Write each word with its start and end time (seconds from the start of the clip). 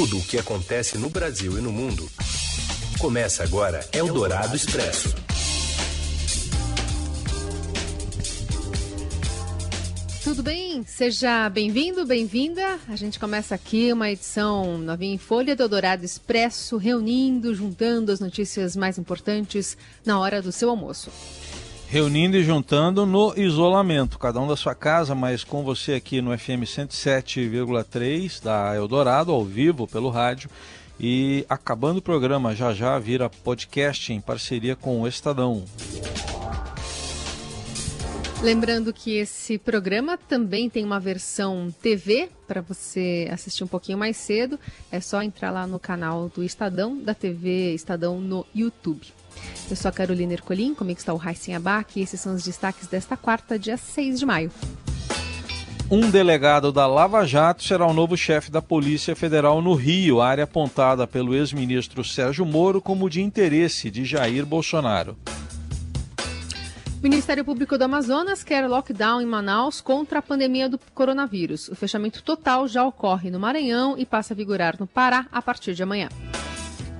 Tudo 0.00 0.16
o 0.16 0.22
que 0.22 0.38
acontece 0.38 0.96
no 0.96 1.10
Brasil 1.10 1.58
e 1.58 1.60
no 1.60 1.70
mundo. 1.70 2.10
Começa 2.98 3.42
agora 3.42 3.86
Eldorado 3.92 4.56
Expresso. 4.56 5.14
Tudo 10.24 10.42
bem? 10.42 10.82
Seja 10.84 11.50
bem-vindo, 11.50 12.06
bem-vinda. 12.06 12.78
A 12.88 12.96
gente 12.96 13.18
começa 13.18 13.54
aqui 13.54 13.92
uma 13.92 14.10
edição 14.10 14.78
novinha 14.78 15.16
em 15.16 15.18
Folha 15.18 15.54
do 15.54 15.64
Eldorado 15.64 16.02
Expresso, 16.02 16.78
reunindo, 16.78 17.54
juntando 17.54 18.10
as 18.10 18.20
notícias 18.20 18.74
mais 18.74 18.96
importantes 18.96 19.76
na 20.02 20.18
hora 20.18 20.40
do 20.40 20.50
seu 20.50 20.70
almoço 20.70 21.10
reunindo 21.90 22.36
e 22.36 22.44
juntando 22.44 23.04
no 23.04 23.34
isolamento, 23.36 24.16
cada 24.16 24.38
um 24.38 24.46
da 24.46 24.54
sua 24.54 24.76
casa, 24.76 25.12
mas 25.12 25.42
com 25.42 25.64
você 25.64 25.94
aqui 25.94 26.22
no 26.22 26.30
FM 26.38 26.62
107,3 26.62 28.40
da 28.40 28.76
Eldorado, 28.76 29.32
ao 29.32 29.44
vivo 29.44 29.88
pelo 29.88 30.08
rádio. 30.08 30.48
E 31.00 31.44
acabando 31.48 31.96
o 31.96 32.02
programa, 32.02 32.54
já 32.54 32.72
já 32.72 32.96
vira 32.96 33.28
podcast 33.28 34.12
em 34.12 34.20
parceria 34.20 34.76
com 34.76 35.00
o 35.00 35.08
Estadão. 35.08 35.64
Lembrando 38.40 38.92
que 38.92 39.16
esse 39.16 39.58
programa 39.58 40.16
também 40.16 40.70
tem 40.70 40.84
uma 40.84 41.00
versão 41.00 41.74
TV 41.82 42.28
para 42.46 42.60
você 42.60 43.28
assistir 43.32 43.64
um 43.64 43.66
pouquinho 43.66 43.98
mais 43.98 44.16
cedo. 44.16 44.60
É 44.92 45.00
só 45.00 45.20
entrar 45.22 45.50
lá 45.50 45.66
no 45.66 45.80
canal 45.80 46.28
do 46.28 46.44
Estadão, 46.44 46.96
da 46.96 47.14
TV 47.14 47.74
Estadão 47.74 48.20
no 48.20 48.46
YouTube. 48.54 49.12
Eu 49.70 49.76
sou 49.76 49.88
a 49.88 49.92
Carolina 49.92 50.32
Ercolim, 50.32 50.74
comigo 50.74 50.98
está 50.98 51.12
o 51.12 51.16
Raíssen 51.16 51.54
Abac 51.54 51.98
e 51.98 52.02
esses 52.02 52.20
são 52.20 52.34
os 52.34 52.42
destaques 52.42 52.86
desta 52.86 53.16
quarta, 53.16 53.58
dia 53.58 53.76
6 53.76 54.18
de 54.18 54.26
maio. 54.26 54.50
Um 55.90 56.08
delegado 56.08 56.70
da 56.70 56.86
Lava 56.86 57.26
Jato 57.26 57.64
será 57.64 57.84
o 57.84 57.92
novo 57.92 58.16
chefe 58.16 58.48
da 58.48 58.62
Polícia 58.62 59.16
Federal 59.16 59.60
no 59.60 59.74
Rio, 59.74 60.20
área 60.20 60.44
apontada 60.44 61.04
pelo 61.04 61.34
ex-ministro 61.34 62.04
Sérgio 62.04 62.46
Moro 62.46 62.80
como 62.80 63.10
de 63.10 63.20
interesse 63.20 63.90
de 63.90 64.04
Jair 64.04 64.46
Bolsonaro. 64.46 65.16
O 67.00 67.02
Ministério 67.02 67.44
Público 67.44 67.76
do 67.76 67.82
Amazonas 67.82 68.44
quer 68.44 68.68
lockdown 68.68 69.20
em 69.20 69.26
Manaus 69.26 69.80
contra 69.80 70.18
a 70.20 70.22
pandemia 70.22 70.68
do 70.68 70.78
coronavírus. 70.94 71.66
O 71.68 71.74
fechamento 71.74 72.22
total 72.22 72.68
já 72.68 72.84
ocorre 72.84 73.30
no 73.30 73.40
Maranhão 73.40 73.96
e 73.98 74.06
passa 74.06 74.32
a 74.32 74.36
vigorar 74.36 74.76
no 74.78 74.86
Pará 74.86 75.26
a 75.32 75.42
partir 75.42 75.74
de 75.74 75.82
amanhã. 75.82 76.08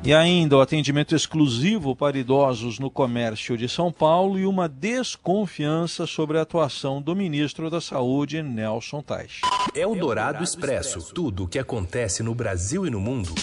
E 0.03 0.15
ainda 0.15 0.56
o 0.56 0.62
atendimento 0.62 1.15
exclusivo 1.15 1.95
para 1.95 2.17
idosos 2.17 2.79
no 2.79 2.91
comércio 2.91 3.55
de 3.55 3.69
São 3.69 3.93
Paulo 3.93 4.39
e 4.39 4.47
uma 4.47 4.67
desconfiança 4.67 6.06
sobre 6.06 6.39
a 6.39 6.43
atuação 6.43 7.03
do 7.03 7.15
ministro 7.15 7.69
da 7.69 7.83
Saúde, 7.83 8.43
Nelson 8.43 9.03
Tais. 9.03 9.43
É 9.75 9.87
o 9.87 9.95
Dourado 9.95 10.43
Expresso. 10.43 11.12
Tudo 11.12 11.45
o 11.45 11.48
que 11.48 11.59
acontece 11.59 12.23
no 12.23 12.34
Brasil 12.34 12.87
e 12.87 12.91
no 12.91 12.98
mundo. 12.98 13.34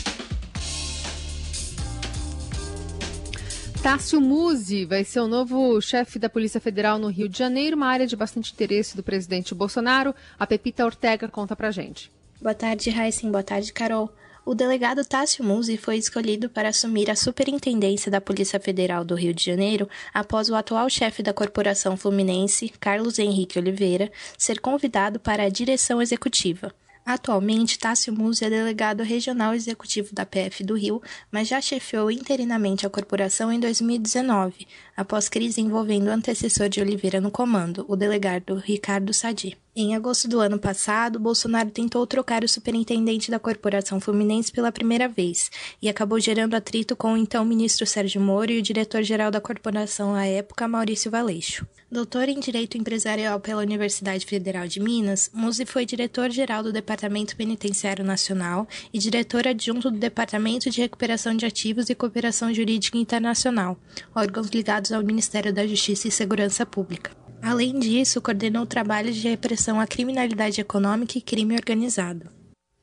Tássio 3.84 4.20
Musi 4.20 4.84
vai 4.84 5.04
ser 5.04 5.20
o 5.20 5.28
novo 5.28 5.80
chefe 5.80 6.18
da 6.18 6.28
Polícia 6.28 6.60
Federal 6.60 6.98
no 6.98 7.08
Rio 7.10 7.30
de 7.30 7.38
Janeiro, 7.38 7.78
uma 7.78 7.86
área 7.86 8.08
de 8.08 8.16
bastante 8.16 8.52
interesse 8.52 8.98
do 8.98 9.04
presidente 9.04 9.54
Bolsonaro. 9.54 10.14
A 10.40 10.48
Pepita 10.48 10.84
Ortega 10.84 11.28
conta 11.28 11.56
pra 11.56 11.70
gente. 11.70 12.12
Boa 12.42 12.56
tarde, 12.56 12.90
Raíssen. 12.90 13.30
Boa 13.30 13.44
tarde, 13.44 13.72
Carol. 13.72 14.12
O 14.48 14.56
delegado 14.56 15.04
Tássio 15.04 15.44
Musi 15.44 15.76
foi 15.76 15.98
escolhido 15.98 16.50
para 16.50 16.70
assumir 16.70 17.12
a 17.12 17.18
superintendência 17.18 18.10
da 18.10 18.22
Polícia 18.22 18.58
Federal 18.58 19.04
do 19.04 19.14
Rio 19.14 19.34
de 19.34 19.44
Janeiro 19.44 19.90
após 20.14 20.50
o 20.50 20.56
atual 20.56 20.90
chefe 20.90 21.22
da 21.22 21.34
Corporação 21.34 21.98
Fluminense, 21.98 22.70
Carlos 22.80 23.20
Henrique 23.20 23.60
Oliveira, 23.60 24.10
ser 24.38 24.62
convidado 24.62 25.20
para 25.20 25.44
a 25.44 25.50
direção 25.50 26.02
executiva. 26.02 26.74
Atualmente, 27.06 27.78
Tássio 27.78 28.14
Musi 28.14 28.46
é 28.46 28.50
delegado 28.50 29.04
regional 29.04 29.54
executivo 29.54 30.16
da 30.16 30.26
PF 30.26 30.64
do 30.64 30.76
Rio, 30.76 31.02
mas 31.30 31.50
já 31.50 31.60
chefiou 31.60 32.10
interinamente 32.10 32.88
a 32.88 32.90
corporação 32.90 33.52
em 33.52 33.60
2019, 33.60 34.66
após 34.96 35.28
crise 35.28 35.60
envolvendo 35.60 36.08
o 36.08 36.12
antecessor 36.12 36.70
de 36.70 36.80
Oliveira 36.80 37.20
no 37.20 37.32
comando, 37.32 37.84
o 37.90 37.98
delegado 37.98 38.56
Ricardo 38.56 39.14
Sadi. 39.14 39.58
Em 39.80 39.94
agosto 39.94 40.28
do 40.28 40.40
ano 40.40 40.58
passado, 40.58 41.20
Bolsonaro 41.20 41.70
tentou 41.70 42.08
trocar 42.08 42.44
o 42.44 42.50
superintendente 42.50 43.30
da 43.30 43.38
Corporação 43.38 44.00
Fluminense 44.00 44.52
pela 44.52 44.72
primeira 44.72 45.08
vez 45.08 45.52
e 45.80 45.88
acabou 45.88 46.20
gerando 46.20 46.56
atrito 46.56 46.96
com 46.96 47.14
o 47.14 47.18
então 47.18 47.46
ministro 47.46 47.86
Sérgio 47.86 48.20
Moro 48.20 48.52
e 48.52 48.58
o 48.58 48.62
diretor-geral 48.64 49.30
da 49.30 49.40
corporação 49.40 50.16
à 50.16 50.26
época, 50.26 50.68
Maurício 50.68 51.12
Valeixo. 51.12 51.64
Doutor 51.92 52.28
em 52.28 52.40
Direito 52.40 52.76
Empresarial 52.76 53.40
pela 53.40 53.62
Universidade 53.62 54.26
Federal 54.26 54.68
de 54.68 54.80
Minas, 54.80 55.30
Musi 55.32 55.64
foi 55.64 55.86
diretor-geral 55.86 56.64
do 56.64 56.74
Departamento 56.74 57.36
Penitenciário 57.36 58.04
Nacional 58.04 58.68
e 58.92 58.98
diretor 58.98 59.48
adjunto 59.48 59.92
do 59.92 60.00
Departamento 60.00 60.72
de 60.72 60.82
Recuperação 60.82 61.38
de 61.38 61.46
Ativos 61.46 61.88
e 61.92 61.94
Cooperação 61.94 62.52
Jurídica 62.52 62.98
Internacional, 62.98 63.78
órgãos 64.16 64.48
ligados 64.48 64.92
ao 64.92 65.04
Ministério 65.04 65.54
da 65.54 65.68
Justiça 65.68 66.08
e 66.08 66.12
Segurança 66.12 66.66
Pública. 66.66 67.17
Além 67.42 67.80
disso, 67.80 68.22
coordenou 68.22 68.66
trabalhos 68.66 69.16
de 69.16 69.28
repressão 69.28 69.80
à 69.80 69.88
criminalidade 69.88 70.60
econômica 70.60 71.18
e 71.18 71.22
crime 71.22 71.56
organizado. 71.56 72.30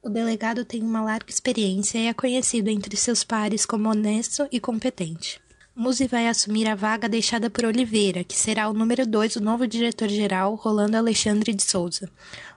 O 0.03 0.09
delegado 0.09 0.65
tem 0.65 0.83
uma 0.83 1.03
larga 1.03 1.31
experiência 1.31 1.99
e 1.99 2.07
é 2.07 2.15
conhecido 2.15 2.69
entre 2.69 2.97
seus 2.97 3.25
pares 3.25 3.65
como 3.65 3.89
honesto 3.89 4.47
e 4.53 4.61
competente. 4.61 5.41
Musi 5.77 6.07
vai 6.07 6.29
assumir 6.29 6.69
a 6.69 6.77
vaga 6.77 7.09
deixada 7.09 7.51
por 7.51 7.65
Oliveira, 7.65 8.23
que 8.23 8.37
será 8.37 8.69
o 8.69 8.73
número 8.73 9.05
2 9.05 9.35
do 9.35 9.41
novo 9.41 9.67
diretor-geral, 9.67 10.55
Rolando 10.55 10.97
Alexandre 10.97 11.53
de 11.53 11.65
Souza. 11.65 12.09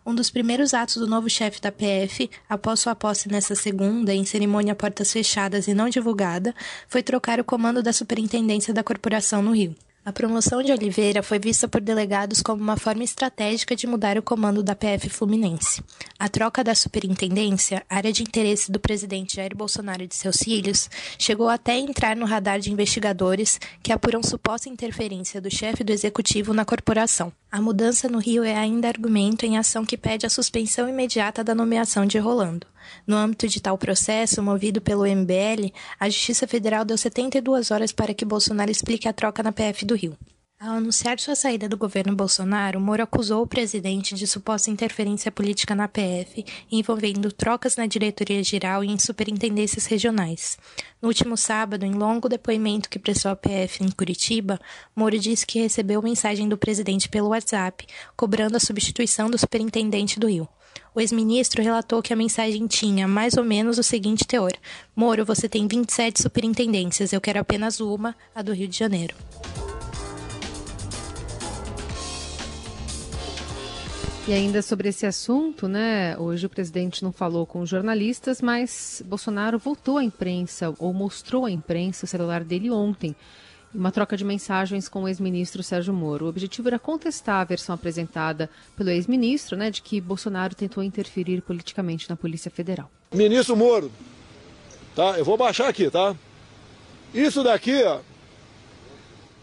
Um 0.05 0.13
dos 0.13 0.29
primeiros 0.29 0.71
atos 0.75 0.97
do 0.97 1.07
novo 1.07 1.27
chefe 1.27 1.59
da 1.59 1.71
PF, 1.71 2.29
após 2.47 2.79
sua 2.79 2.93
posse 2.93 3.27
nessa 3.27 3.55
segunda, 3.55 4.13
em 4.13 4.23
cerimônia 4.23 4.73
a 4.73 4.75
portas 4.75 5.11
fechadas 5.11 5.67
e 5.67 5.73
não 5.73 5.89
divulgada, 5.89 6.53
foi 6.87 7.01
trocar 7.01 7.39
o 7.39 7.43
comando 7.43 7.81
da 7.81 7.91
superintendência 7.91 8.71
da 8.71 8.83
corporação 8.83 9.41
no 9.41 9.51
Rio. 9.51 9.75
A 10.07 10.13
promoção 10.13 10.63
de 10.63 10.72
Oliveira 10.72 11.22
foi 11.22 11.38
vista 11.38 11.68
por 11.68 11.81
delegados 11.81 12.41
como 12.41 12.63
uma 12.63 12.78
forma 12.78 13.03
estratégica 13.03 13.75
de 13.75 13.85
mudar 13.85 14.18
o 14.18 14.23
comando 14.23 14.63
da 14.63 14.73
PF 14.73 15.09
Fluminense. 15.09 15.84
A 16.18 16.29
troca 16.29 16.63
da 16.63 16.73
superintendência, 16.73 17.85
área 17.90 18.13
de 18.13 18.23
interesse 18.23 18.72
do 18.72 18.79
presidente 18.79 19.35
Jair 19.35 19.53
Bolsonaro 19.53 20.03
e 20.03 20.07
de 20.07 20.16
seus 20.16 20.38
filhos, 20.38 20.90
chegou 21.19 21.50
até 21.50 21.73
a 21.73 21.79
entrar 21.79 22.16
no 22.16 22.25
radar 22.25 22.57
de 22.57 22.72
investigadores 22.72 23.59
que 23.84 23.91
apuram 23.91 24.23
suposta 24.23 24.69
interferência 24.69 25.41
do 25.41 25.53
chefe 25.53 25.84
do 25.84 25.91
executivo 25.91 26.53
na 26.53 26.63
corporação. 26.63 27.29
A 27.49 27.61
mudança 27.61 28.09
no 28.09 28.19
Rio 28.19 28.43
é 28.43 28.53
ainda 28.53 28.89
argumento 28.89 29.45
em 29.45 29.57
ação 29.57 29.85
que 29.85 29.97
pede 29.97 30.25
a 30.25 30.29
suspensão 30.29 30.89
imediata 30.89 31.45
da 31.45 31.55
nomeação 31.55 32.05
de 32.05 32.17
Rolando. 32.17 32.67
No 33.05 33.15
âmbito 33.15 33.47
de 33.47 33.61
tal 33.61 33.77
processo, 33.77 34.43
movido 34.43 34.81
pelo 34.81 35.07
MBL, 35.07 35.71
a 35.97 36.09
Justiça 36.09 36.45
Federal 36.45 36.83
deu 36.83 36.97
72 36.97 37.71
horas 37.71 37.93
para 37.93 38.13
que 38.13 38.25
Bolsonaro 38.25 38.69
explique 38.69 39.07
a 39.07 39.13
troca 39.13 39.41
na 39.41 39.53
PF 39.53 39.85
do 39.85 39.95
Rio. 39.95 40.17
Ao 40.59 40.73
anunciar 40.73 41.19
sua 41.19 41.35
saída 41.35 41.69
do 41.69 41.78
governo 41.78 42.16
Bolsonaro, 42.16 42.79
Moro 42.79 43.03
acusou 43.03 43.44
o 43.44 43.47
presidente 43.47 44.16
de 44.16 44.25
suposta 44.25 44.72
interferência 44.72 45.31
política 45.31 45.75
na 45.75 45.88
PF, 45.88 46.44
envolvendo 46.72 47.31
trocas 47.31 47.75
na 47.75 47.85
diretoria 47.85 48.44
geral 48.44 48.84
e 48.84 48.88
em 48.88 48.97
superintendências 48.97 49.85
regionais. 49.85 50.57
No 51.00 51.09
último 51.09 51.38
sábado, 51.38 51.85
em 51.85 51.91
longo 51.94 52.28
depoimento 52.28 52.90
que 52.90 52.97
prestou 52.97 53.29
à 53.29 53.35
PF 53.35 53.84
em 53.84 53.91
Curitiba, 53.91 54.59
Moro 54.95 55.19
disse 55.19 55.45
que 55.45 55.59
recebeu 55.59 56.01
mensagem 56.01 56.50
do 56.50 56.57
presidente 56.57 57.07
pelo 57.07 57.29
WhatsApp, 57.29 57.85
cobrando 58.16 58.57
a 58.57 58.59
substituição 58.59 59.29
do 59.29 59.38
superintendente 59.38 60.19
do 60.19 60.28
Rio. 60.28 60.50
O 60.95 61.00
ex-ministro 61.00 61.62
relatou 61.62 62.01
que 62.01 62.12
a 62.12 62.16
mensagem 62.16 62.66
tinha 62.66 63.07
mais 63.07 63.38
ou 63.38 63.44
menos 63.44 63.78
o 63.78 63.84
seguinte 63.84 64.25
teor: 64.25 64.53
Moro, 64.95 65.24
você 65.24 65.47
tem 65.47 65.68
27 65.68 66.19
superintendências, 66.19 67.13
eu 67.13 67.22
quero 67.22 67.39
apenas 67.39 67.79
uma, 67.79 68.16
a 68.34 68.41
do 68.41 68.53
Rio 68.53 68.68
de 68.68 68.79
Janeiro. 68.79 69.16
E 74.27 74.33
ainda 74.33 74.61
sobre 74.61 74.89
esse 74.89 75.05
assunto, 75.05 75.69
né? 75.69 76.17
Hoje 76.17 76.45
o 76.45 76.49
presidente 76.49 77.01
não 77.01 77.13
falou 77.13 77.45
com 77.45 77.65
jornalistas, 77.65 78.41
mas 78.41 79.01
Bolsonaro 79.05 79.57
voltou 79.57 79.97
à 79.97 80.03
imprensa 80.03 80.75
ou 80.79 80.91
mostrou 80.91 81.45
à 81.45 81.51
imprensa 81.51 82.03
o 82.03 82.07
celular 82.09 82.44
dele 82.44 82.69
ontem. 82.69 83.15
Uma 83.74 83.89
troca 83.89 84.18
de 84.18 84.25
mensagens 84.25 84.89
com 84.89 85.03
o 85.03 85.07
ex-ministro 85.07 85.63
Sérgio 85.63 85.94
Moro. 85.94 86.25
O 86.25 86.27
objetivo 86.27 86.68
era 86.68 86.77
contestar 86.77 87.39
a 87.39 87.45
versão 87.45 87.74
apresentada 87.74 88.50
pelo 88.75 88.89
ex-ministro, 88.89 89.56
né, 89.56 89.71
de 89.71 89.81
que 89.81 90.01
Bolsonaro 90.01 90.53
tentou 90.53 90.83
interferir 90.83 91.41
politicamente 91.41 92.09
na 92.09 92.18
Polícia 92.18 92.51
Federal. 92.51 92.91
Ministro 93.13 93.56
Moro, 93.56 93.89
tá? 94.94 95.18
Eu 95.18 95.24
vou 95.24 95.38
baixar 95.38 95.69
aqui, 95.69 95.89
tá? 95.89 96.13
Isso 97.13 97.44
daqui, 97.44 97.81
ó. 97.81 98.01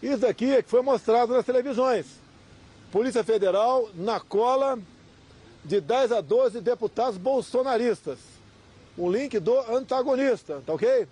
Isso 0.03 0.19
daqui 0.19 0.51
é 0.51 0.61
que 0.61 0.69
foi 0.69 0.83
mostrado 0.83 1.33
nas 1.33 1.43
televisões. 1.43 2.23
Polícia 2.95 3.25
Federal 3.25 3.89
na 3.93 4.21
cola 4.21 4.79
de 5.65 5.81
10 5.81 6.13
a 6.13 6.21
12 6.21 6.61
deputados 6.61 7.17
bolsonaristas. 7.17 8.19
Um 8.97 9.11
link 9.11 9.37
do 9.37 9.59
antagonista, 9.69 10.63
tá 10.65 10.71
ok? 10.71 11.05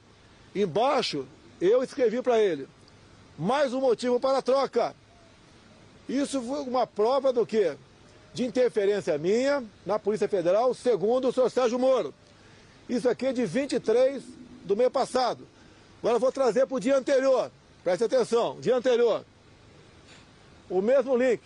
Embaixo 0.56 1.28
eu 1.60 1.84
escrevi 1.84 2.22
para 2.22 2.40
ele. 2.40 2.70
Mais 3.38 3.74
um 3.74 3.82
motivo 3.82 4.18
para 4.18 4.38
a 4.38 4.42
troca. 4.42 4.96
Isso 6.08 6.42
foi 6.42 6.62
uma 6.62 6.88
prova 6.88 7.34
do 7.34 7.46
quê? 7.46 7.76
De 8.34 8.46
interferência 8.46 9.18
minha 9.18 9.62
na 9.86 10.00
Polícia 10.00 10.30
Federal, 10.30 10.74
segundo 10.74 11.28
o 11.28 11.34
senhor 11.34 11.50
Sérgio 11.50 11.78
Moro. 11.78 12.14
Isso 12.88 13.10
aqui 13.10 13.26
é 13.26 13.34
de 13.34 13.46
23 13.46 14.24
do 14.64 14.78
mês 14.78 14.90
passado. 14.90 15.46
Agora 16.00 16.16
eu 16.16 16.22
vou 16.22 16.32
trazer 16.32 16.66
para 16.66 16.78
o 16.78 16.80
dia 16.80 16.98
anterior. 16.98 17.52
Preste 17.84 18.06
atenção, 18.06 18.58
dia 18.62 18.78
anterior. 18.78 19.26
O 20.70 20.82
mesmo 20.82 21.18
link. 21.18 21.42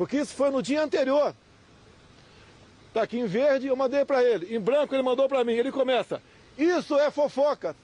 Porque 0.00 0.16
isso 0.16 0.32
foi 0.32 0.48
no 0.48 0.62
dia 0.62 0.82
anterior. 0.82 1.34
Está 2.88 3.02
aqui 3.02 3.18
em 3.18 3.26
verde, 3.26 3.66
eu 3.66 3.76
mandei 3.76 4.02
para 4.02 4.24
ele. 4.24 4.56
Em 4.56 4.58
branco 4.58 4.94
ele 4.94 5.02
mandou 5.02 5.28
para 5.28 5.44
mim. 5.44 5.52
Ele 5.52 5.70
começa. 5.70 6.22
Isso 6.56 6.98
é 6.98 7.10
fofoca. 7.10 7.76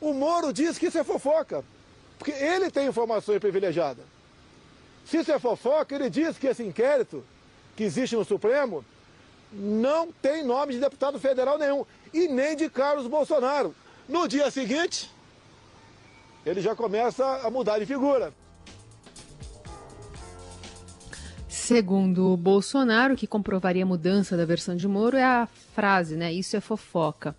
O 0.00 0.12
Moro 0.12 0.52
diz 0.52 0.78
que 0.78 0.86
isso 0.86 0.98
é 0.98 1.04
fofoca. 1.04 1.64
Porque 2.18 2.32
ele 2.32 2.72
tem 2.72 2.88
informações 2.88 3.38
privilegiadas. 3.38 4.04
Se 5.06 5.18
isso 5.18 5.30
é 5.30 5.38
fofoca, 5.38 5.94
ele 5.94 6.10
diz 6.10 6.36
que 6.36 6.48
esse 6.48 6.64
inquérito 6.64 7.24
que 7.76 7.84
existe 7.84 8.16
no 8.16 8.24
Supremo 8.24 8.84
não 9.52 10.10
tem 10.10 10.42
nome 10.42 10.72
de 10.72 10.80
deputado 10.80 11.20
federal 11.20 11.56
nenhum. 11.56 11.86
E 12.12 12.26
nem 12.26 12.56
de 12.56 12.68
Carlos 12.68 13.06
Bolsonaro. 13.06 13.76
No 14.08 14.26
dia 14.26 14.50
seguinte, 14.50 15.08
ele 16.44 16.60
já 16.60 16.74
começa 16.74 17.24
a 17.46 17.48
mudar 17.48 17.78
de 17.78 17.86
figura. 17.86 18.34
Segundo 21.70 22.32
o 22.32 22.36
Bolsonaro, 22.36 23.14
o 23.14 23.16
que 23.16 23.28
comprovaria 23.28 23.84
a 23.84 23.86
mudança 23.86 24.36
da 24.36 24.44
versão 24.44 24.74
de 24.74 24.88
Moro 24.88 25.16
é 25.16 25.22
a 25.22 25.46
frase, 25.72 26.16
né? 26.16 26.32
Isso 26.32 26.56
é 26.56 26.60
fofoca. 26.60 27.32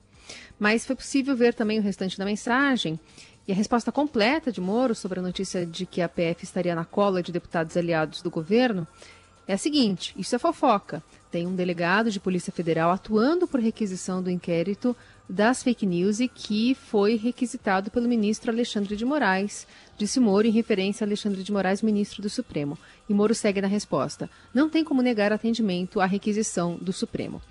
Mas 0.57 0.86
foi 0.86 0.95
possível 0.95 1.36
ver 1.36 1.54
também 1.54 1.80
o 1.80 1.81
restante 1.81 2.18
da 2.18 2.24
mensagem 2.24 2.98
e 3.45 3.51
a 3.51 3.56
resposta 3.56 3.92
completa 3.92 4.50
de 4.50 4.62
Moro 4.62 4.95
sobre 4.95 5.19
a 5.19 5.22
notícia 5.22 5.66
de 5.66 5.86
que 5.86 6.01
a 6.01 6.07
PF 6.07 6.45
estaria 6.45 6.74
na 6.74 6.86
cola 6.86 7.22
de 7.22 7.30
deputados 7.30 7.75
aliados 7.75 8.22
do 8.22 8.31
governo 8.31 8.88
é 9.45 9.56
a 9.56 9.57
seguinte: 9.57 10.16
isso 10.18 10.34
é 10.34 10.39
fofoca. 10.39 11.04
Tem 11.30 11.45
um 11.45 11.54
delegado 11.54 12.10
de 12.10 12.18
Polícia 12.18 12.54
Federal 12.54 12.89
atuando 12.89 13.45
por 13.45 13.60
requisição 13.60 14.24
do 14.24 14.31
inquérito 14.31 14.95
das 15.31 15.63
fake 15.63 15.86
news 15.86 16.19
e 16.19 16.28
que 16.28 16.75
foi 16.75 17.16
requisitado 17.16 17.89
pelo 17.89 18.07
ministro 18.07 18.51
Alexandre 18.51 18.98
de 18.98 19.06
Moraes, 19.06 19.66
disse 19.98 20.19
Moro 20.19 20.45
em 20.45 20.51
referência 20.51 21.06
a 21.06 21.07
Alexandre 21.07 21.42
de 21.42 21.51
Moraes, 21.51 21.81
ministro 21.81 22.22
do 22.22 22.30
Supremo. 22.30 22.78
E 23.07 23.13
Moro 23.13 23.33
segue 23.33 23.62
na 23.62 23.68
resposta: 23.68 24.30
não 24.54 24.69
tem 24.69 24.83
como 24.83 25.01
negar 25.01 25.31
atendimento 25.31 26.01
à 26.01 26.06
requisição 26.06 26.78
do 26.81 26.92
Supremo. 26.92 27.42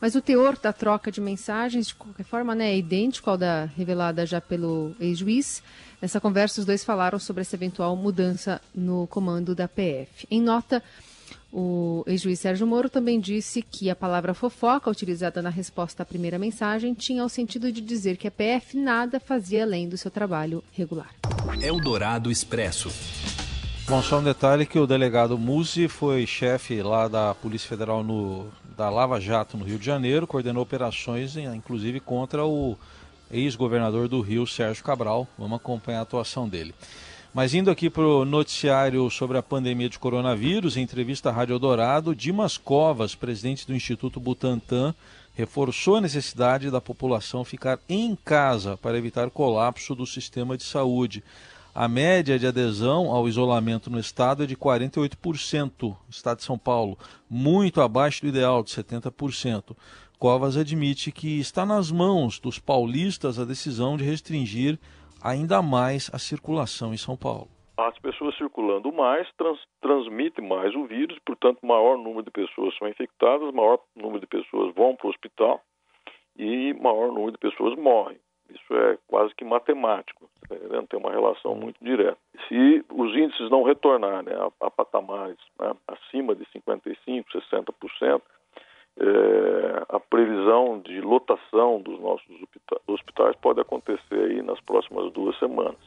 Mas 0.00 0.14
o 0.14 0.20
teor 0.20 0.58
da 0.58 0.72
troca 0.72 1.10
de 1.10 1.20
mensagens, 1.20 1.88
de 1.88 1.94
qualquer 1.94 2.24
forma, 2.24 2.54
né, 2.54 2.72
é 2.72 2.78
idêntico 2.78 3.30
ao 3.30 3.38
da 3.38 3.64
revelada 3.64 4.26
já 4.26 4.40
pelo 4.40 4.94
ex-juiz. 5.00 5.62
Nessa 6.00 6.20
conversa, 6.20 6.60
os 6.60 6.66
dois 6.66 6.84
falaram 6.84 7.18
sobre 7.18 7.42
essa 7.42 7.56
eventual 7.56 7.96
mudança 7.96 8.60
no 8.74 9.06
comando 9.06 9.54
da 9.54 9.68
PF. 9.68 10.26
Em 10.30 10.40
nota, 10.40 10.82
o 11.52 12.04
ex-juiz 12.06 12.38
Sérgio 12.38 12.66
Moro 12.66 12.88
também 12.88 13.18
disse 13.18 13.60
que 13.60 13.90
a 13.90 13.96
palavra 13.96 14.34
fofoca, 14.34 14.90
utilizada 14.90 15.42
na 15.42 15.50
resposta 15.50 16.02
à 16.02 16.06
primeira 16.06 16.38
mensagem, 16.38 16.94
tinha 16.94 17.24
o 17.24 17.28
sentido 17.28 17.72
de 17.72 17.80
dizer 17.80 18.16
que 18.16 18.28
a 18.28 18.30
PF 18.30 18.76
nada 18.76 19.18
fazia 19.18 19.64
além 19.64 19.88
do 19.88 19.96
seu 19.96 20.10
trabalho 20.10 20.62
regular. 20.72 21.10
Eldorado 21.60 22.30
Expresso. 22.30 22.90
Bom, 23.88 24.00
só 24.00 24.20
um 24.20 24.22
detalhe 24.22 24.64
que 24.64 24.78
o 24.78 24.86
delegado 24.86 25.36
Musi 25.36 25.88
foi 25.88 26.24
chefe 26.24 26.80
lá 26.80 27.08
da 27.08 27.34
Polícia 27.34 27.68
Federal 27.68 28.04
no, 28.04 28.46
da 28.76 28.88
Lava 28.88 29.20
Jato 29.20 29.56
no 29.56 29.64
Rio 29.64 29.80
de 29.80 29.84
Janeiro, 29.84 30.28
coordenou 30.28 30.62
operações, 30.62 31.36
inclusive 31.36 31.98
contra 31.98 32.46
o 32.46 32.78
ex-governador 33.28 34.06
do 34.06 34.20
Rio, 34.20 34.46
Sérgio 34.46 34.84
Cabral. 34.84 35.26
Vamos 35.36 35.56
acompanhar 35.56 35.98
a 35.98 36.02
atuação 36.02 36.48
dele. 36.48 36.72
Mas 37.32 37.54
indo 37.54 37.70
aqui 37.70 37.88
para 37.88 38.02
o 38.02 38.24
noticiário 38.24 39.08
sobre 39.08 39.38
a 39.38 39.42
pandemia 39.42 39.88
de 39.88 40.00
coronavírus, 40.00 40.76
em 40.76 40.82
entrevista 40.82 41.28
à 41.28 41.32
Rádio 41.32 41.54
Eldorado, 41.54 42.12
Dimas 42.12 42.58
Covas, 42.58 43.14
presidente 43.14 43.64
do 43.64 43.74
Instituto 43.74 44.18
Butantan, 44.18 44.92
reforçou 45.32 45.96
a 45.96 46.00
necessidade 46.00 46.72
da 46.72 46.80
população 46.80 47.44
ficar 47.44 47.78
em 47.88 48.18
casa 48.24 48.76
para 48.76 48.98
evitar 48.98 49.30
colapso 49.30 49.94
do 49.94 50.04
sistema 50.04 50.56
de 50.56 50.64
saúde. 50.64 51.22
A 51.72 51.86
média 51.86 52.36
de 52.36 52.48
adesão 52.48 53.12
ao 53.12 53.28
isolamento 53.28 53.88
no 53.88 54.00
estado 54.00 54.42
é 54.42 54.46
de 54.46 54.56
48%, 54.56 55.70
no 55.82 55.96
estado 56.10 56.38
de 56.38 56.44
São 56.44 56.58
Paulo, 56.58 56.98
muito 57.30 57.80
abaixo 57.80 58.22
do 58.22 58.28
ideal 58.28 58.64
de 58.64 58.72
70%. 58.72 59.76
Covas 60.18 60.56
admite 60.56 61.12
que 61.12 61.38
está 61.38 61.64
nas 61.64 61.92
mãos 61.92 62.40
dos 62.40 62.58
paulistas 62.58 63.38
a 63.38 63.44
decisão 63.44 63.96
de 63.96 64.02
restringir 64.02 64.80
ainda 65.22 65.62
mais 65.62 66.10
a 66.12 66.18
circulação 66.18 66.92
em 66.92 66.96
São 66.96 67.16
Paulo. 67.16 67.48
As 67.76 67.98
pessoas 67.98 68.36
circulando 68.36 68.92
mais 68.92 69.26
trans, 69.38 69.58
transmitem 69.80 70.46
mais 70.46 70.74
o 70.74 70.84
vírus, 70.84 71.18
portanto, 71.24 71.64
maior 71.64 71.96
número 71.96 72.22
de 72.22 72.30
pessoas 72.30 72.76
são 72.76 72.86
infectadas, 72.86 73.54
maior 73.54 73.78
número 73.96 74.20
de 74.20 74.26
pessoas 74.26 74.74
vão 74.74 74.94
para 74.94 75.06
o 75.06 75.10
hospital 75.10 75.62
e 76.36 76.74
maior 76.74 77.08
número 77.08 77.32
de 77.32 77.38
pessoas 77.38 77.74
morrem. 77.78 78.18
Isso 78.50 78.74
é 78.74 78.98
quase 79.06 79.34
que 79.34 79.44
matemático, 79.44 80.28
tá 80.48 80.56
tem 80.88 80.98
uma 80.98 81.12
relação 81.12 81.54
muito 81.54 81.82
direta. 81.82 82.18
Se 82.48 82.84
os 82.92 83.14
índices 83.16 83.50
não 83.50 83.62
retornarem 83.62 84.34
a, 84.34 84.50
a 84.66 84.70
patamares 84.70 85.38
né, 85.58 85.72
acima 85.86 86.34
de 86.34 86.44
55%, 86.46 87.24
60%, 87.32 88.22
é, 89.00 89.82
a 89.88 89.98
previsão 89.98 90.78
de 90.80 91.00
lotação 91.00 91.80
dos 91.80 91.98
nossos 92.00 92.26
hospitais 92.86 93.34
pode 93.40 93.60
acontecer 93.60 94.14
aí 94.14 94.42
nas 94.42 94.60
próximas 94.60 95.10
duas 95.12 95.38
semanas. 95.38 95.78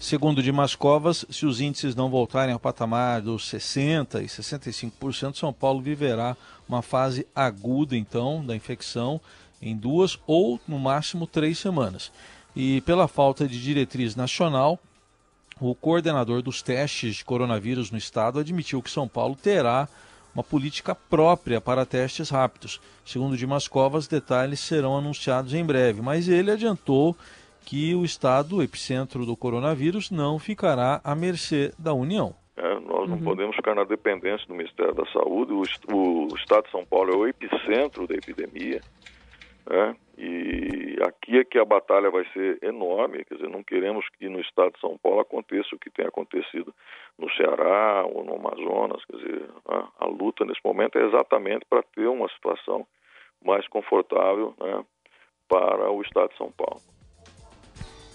Segundo 0.00 0.42
Dimas 0.42 0.76
Covas, 0.76 1.26
se 1.28 1.44
os 1.44 1.60
índices 1.60 1.96
não 1.96 2.08
voltarem 2.08 2.54
ao 2.54 2.60
patamar 2.60 3.20
dos 3.20 3.50
60% 3.50 4.22
e 4.22 4.26
65%, 4.26 5.36
São 5.36 5.52
Paulo 5.52 5.82
viverá 5.82 6.36
uma 6.68 6.82
fase 6.82 7.26
aguda, 7.34 7.96
então, 7.96 8.44
da 8.44 8.54
infecção 8.54 9.20
em 9.60 9.76
duas 9.76 10.18
ou, 10.24 10.60
no 10.68 10.78
máximo, 10.78 11.26
três 11.26 11.58
semanas. 11.58 12.12
E 12.54 12.80
pela 12.82 13.08
falta 13.08 13.46
de 13.46 13.60
diretriz 13.60 14.14
nacional, 14.14 14.78
o 15.60 15.74
coordenador 15.74 16.42
dos 16.42 16.62
testes 16.62 17.16
de 17.16 17.24
coronavírus 17.24 17.90
no 17.90 17.98
estado 17.98 18.38
admitiu 18.38 18.80
que 18.80 18.90
São 18.90 19.08
Paulo 19.08 19.34
terá 19.34 19.88
uma 20.34 20.44
política 20.44 20.94
própria 20.94 21.60
para 21.60 21.86
testes 21.86 22.30
rápidos. 22.30 22.80
Segundo 23.04 23.36
Dimas 23.36 23.66
Covas, 23.66 24.06
detalhes 24.06 24.60
serão 24.60 24.96
anunciados 24.96 25.54
em 25.54 25.64
breve, 25.64 26.02
mas 26.02 26.28
ele 26.28 26.50
adiantou 26.50 27.16
que 27.64 27.94
o 27.94 28.04
estado, 28.04 28.62
epicentro 28.62 29.26
do 29.26 29.36
coronavírus, 29.36 30.10
não 30.10 30.38
ficará 30.38 31.00
à 31.04 31.14
mercê 31.14 31.72
da 31.78 31.92
União. 31.92 32.34
É, 32.56 32.80
nós 32.80 33.08
não 33.08 33.16
uhum. 33.18 33.22
podemos 33.22 33.54
ficar 33.54 33.74
na 33.74 33.84
dependência 33.84 34.46
do 34.48 34.54
Ministério 34.54 34.94
da 34.94 35.04
Saúde. 35.12 35.52
O, 35.52 35.62
o, 35.94 36.34
Estado 36.34 36.64
de 36.64 36.70
São 36.70 36.84
Paulo 36.84 37.12
é 37.12 37.16
o 37.16 37.26
epicentro 37.26 38.06
da 38.06 38.14
epidemia. 38.14 38.80
Né? 39.68 39.94
E 40.20 40.96
aqui 41.06 41.38
é 41.38 41.44
que 41.44 41.58
a 41.60 41.64
batalha 41.64 42.10
vai 42.10 42.24
ser 42.32 42.58
enorme, 42.60 43.24
quer 43.24 43.36
dizer, 43.36 43.48
não 43.48 43.62
queremos 43.62 44.04
que 44.18 44.28
no 44.28 44.40
estado 44.40 44.72
de 44.72 44.80
São 44.80 44.98
Paulo 44.98 45.20
aconteça 45.20 45.76
o 45.76 45.78
que 45.78 45.90
tem 45.90 46.04
acontecido 46.04 46.74
no 47.16 47.30
Ceará 47.34 48.04
ou 48.04 48.24
no 48.24 48.34
Amazonas, 48.34 49.04
quer 49.04 49.16
dizer, 49.16 49.48
a, 49.68 49.88
a 50.00 50.06
luta 50.06 50.44
nesse 50.44 50.60
momento 50.64 50.98
é 50.98 51.06
exatamente 51.06 51.64
para 51.70 51.84
ter 51.84 52.08
uma 52.08 52.28
situação 52.30 52.84
mais 53.44 53.68
confortável 53.68 54.52
né, 54.58 54.84
para 55.48 55.88
o 55.88 56.02
estado 56.02 56.30
de 56.30 56.36
São 56.36 56.50
Paulo. 56.50 56.80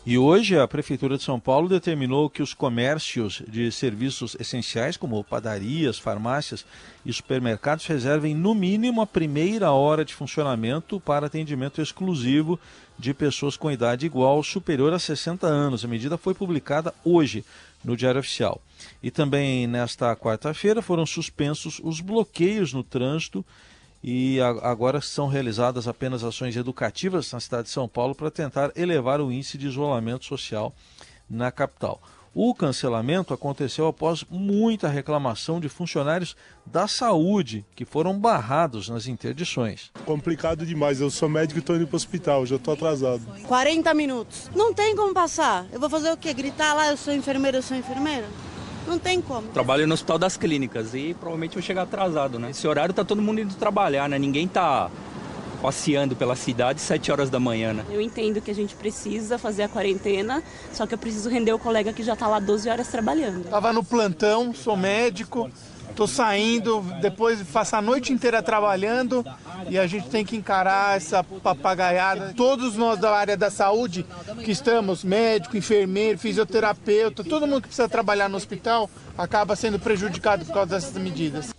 E 0.06 0.18
hoje 0.18 0.60
a 0.60 0.68
Prefeitura 0.68 1.16
de 1.16 1.24
São 1.24 1.40
Paulo 1.40 1.70
determinou 1.70 2.30
que 2.30 2.44
os 2.44 2.54
comércios 2.54 3.42
de 3.48 3.72
serviços 3.72 4.36
essenciais, 4.38 4.98
como 4.98 5.24
padarias, 5.24 5.98
farmácias 5.98 6.66
e 7.06 7.14
supermercados, 7.14 7.86
reservem 7.86 8.36
no 8.36 8.54
mínimo 8.54 9.02
a 9.02 9.08
primeira 9.08 9.72
hora 9.72 10.04
de 10.04 10.14
funcionamento 10.14 11.00
para 11.00 11.28
atendimento 11.28 11.82
exclusivo 11.82 12.60
de 13.00 13.14
pessoas 13.14 13.56
com 13.56 13.72
idade 13.72 14.06
igual 14.06 14.36
ou 14.36 14.44
superior 14.44 14.92
a 14.92 15.00
60 15.00 15.48
anos. 15.48 15.86
A 15.86 15.88
medida 15.88 16.18
foi 16.18 16.34
publicada 16.34 16.94
hoje 17.06 17.46
no 17.82 17.96
Diário 17.96 18.20
Oficial. 18.20 18.62
E 19.02 19.10
também 19.10 19.68
nesta 19.68 20.14
quarta-feira 20.18 20.82
foram 20.82 21.06
suspensos 21.06 21.80
os 21.82 22.02
bloqueios 22.02 22.74
no 22.74 22.84
trânsito 22.84 23.46
e 24.04 24.40
agora 24.42 25.00
são 25.00 25.28
realizadas 25.28 25.88
apenas 25.88 26.24
ações 26.24 26.58
educativas 26.58 27.32
na 27.32 27.40
cidade 27.40 27.64
de 27.64 27.70
São 27.70 27.88
Paulo 27.88 28.14
para 28.14 28.30
tentar 28.30 28.72
elevar 28.76 29.22
o 29.22 29.32
índice 29.32 29.58
de 29.58 29.68
isolamento 29.68 30.26
social 30.26 30.76
na 31.30 31.52
capital. 31.52 32.02
O 32.36 32.54
cancelamento 32.56 33.32
aconteceu 33.32 33.86
após 33.86 34.26
muita 34.28 34.88
reclamação 34.88 35.60
de 35.60 35.70
funcionários 35.70 36.36
da 36.66 36.88
saúde 36.88 37.64
que 37.76 37.86
foram 37.86 38.18
barrados 38.18 38.90
nas 38.90 39.06
interdições. 39.06 39.92
Complicado 40.04 40.66
demais, 40.66 41.00
eu 41.00 41.12
sou 41.12 41.30
médico 41.30 41.60
e 41.60 41.62
estou 41.62 41.76
indo 41.76 41.86
para 41.86 41.94
o 41.94 41.98
hospital, 41.98 42.44
já 42.44 42.56
estou 42.56 42.74
atrasado. 42.74 43.22
40 43.48 43.94
minutos, 43.94 44.50
não 44.56 44.74
tem 44.74 44.96
como 44.96 45.14
passar. 45.14 45.68
Eu 45.72 45.80
vou 45.80 45.92
fazer 45.92 46.12
o 46.12 46.18
quê? 46.18 46.34
Gritar 46.34 46.74
lá, 46.74 46.90
eu 46.90 46.98
sou 46.98 47.14
enfermeira, 47.14 47.60
eu 47.60 47.62
sou 47.62 47.78
enfermeira? 47.78 48.28
Não 48.88 49.00
tem 49.00 49.22
como. 49.22 49.48
Trabalho 49.50 49.88
no 49.88 49.94
Hospital 49.94 50.18
das 50.20 50.38
Clínicas 50.38 50.94
e 50.94 51.14
provavelmente 51.14 51.54
vou 51.54 51.62
chegar 51.62 51.84
atrasado, 51.84 52.38
né? 52.38 52.50
Esse 52.52 52.68
horário 52.68 52.94
tá 52.94 53.04
todo 53.04 53.22
mundo 53.22 53.40
indo 53.42 53.56
trabalhar, 53.56 54.10
né? 54.10 54.20
Ninguém 54.20 54.48
tá 54.48 54.90
passeando 55.62 56.14
pela 56.14 56.36
cidade 56.36 56.78
às 56.78 56.82
7 56.82 57.10
horas 57.10 57.30
da 57.30 57.40
manhã, 57.40 57.72
né? 57.74 57.86
Eu 57.90 58.02
entendo 58.02 58.42
que 58.42 58.52
a 58.52 58.56
gente 58.56 58.76
precisa 58.76 59.38
fazer 59.38 59.64
a 59.64 59.70
quarentena, 59.70 60.44
só 60.74 60.86
que 60.86 60.94
eu 60.94 60.98
preciso 60.98 61.30
render 61.30 61.54
o 61.54 61.60
colega 61.60 61.94
que 61.94 62.04
já 62.04 62.18
tá 62.18 62.28
lá 62.28 62.40
12 62.40 62.70
horas 62.70 62.90
trabalhando. 62.90 63.50
Tava 63.50 63.72
no 63.72 63.82
plantão, 63.82 64.54
sou 64.54 64.76
médico, 64.76 65.50
Tô 65.96 66.08
saindo, 66.08 66.82
depois 67.02 67.42
faço 67.44 67.76
a 67.76 67.82
noite 67.82 68.12
inteira 68.12 68.42
trabalhando 68.42 69.24
e 69.70 69.78
a 69.78 69.86
gente 69.86 70.10
tem 70.10 70.26
que 70.26 70.36
encarar 70.36 70.98
essa 70.98 71.24
papagaiada. 71.24 72.34
Todos 72.36 72.76
nós 72.76 73.00
da 73.00 73.16
área 73.16 73.38
da 73.38 73.52
saúde 73.52 74.06
que 74.44 74.52
estamos, 74.52 75.04
médico, 75.04 75.56
enfermeiro, 75.56 76.18
fisioterapeuta, 76.18 77.24
todo 77.24 77.46
mundo 77.46 77.62
que 77.62 77.68
precisa 77.68 77.88
trabalhar 77.88 78.28
no 78.28 78.38
hospital 78.38 78.90
acaba 79.16 79.56
sendo 79.56 79.78
prejudicado 79.78 80.46
por 80.46 80.54
causa 80.54 80.72
dessas 80.72 80.98
medidas. 80.98 81.54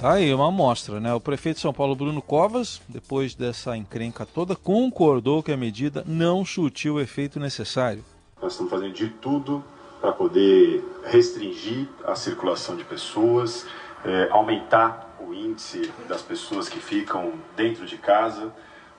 Tá 0.00 0.12
aí 0.12 0.32
uma 0.32 0.48
amostra, 0.48 0.98
né? 0.98 1.12
O 1.12 1.20
prefeito 1.20 1.56
de 1.56 1.62
São 1.62 1.74
Paulo, 1.74 1.94
Bruno 1.94 2.22
Covas, 2.22 2.80
depois 2.88 3.34
dessa 3.34 3.76
encrenca 3.76 4.24
toda, 4.24 4.56
concordou 4.56 5.42
que 5.42 5.52
a 5.52 5.56
medida 5.56 6.02
não 6.06 6.44
surtiu 6.44 6.94
o 6.94 7.00
efeito 7.00 7.38
necessário. 7.38 8.02
Nós 8.40 8.52
estamos 8.52 8.70
fazendo 8.70 8.94
de 8.94 9.08
tudo 9.08 9.62
para 10.00 10.12
poder 10.12 10.82
restringir 11.04 11.86
a 12.04 12.14
circulação 12.14 12.76
de 12.76 12.84
pessoas, 12.84 13.66
é, 14.04 14.28
aumentar 14.30 15.14
o 15.20 15.34
índice 15.34 15.92
das 16.08 16.22
pessoas 16.22 16.68
que 16.68 16.80
ficam 16.80 17.34
dentro 17.56 17.84
de 17.84 17.98
casa. 17.98 18.52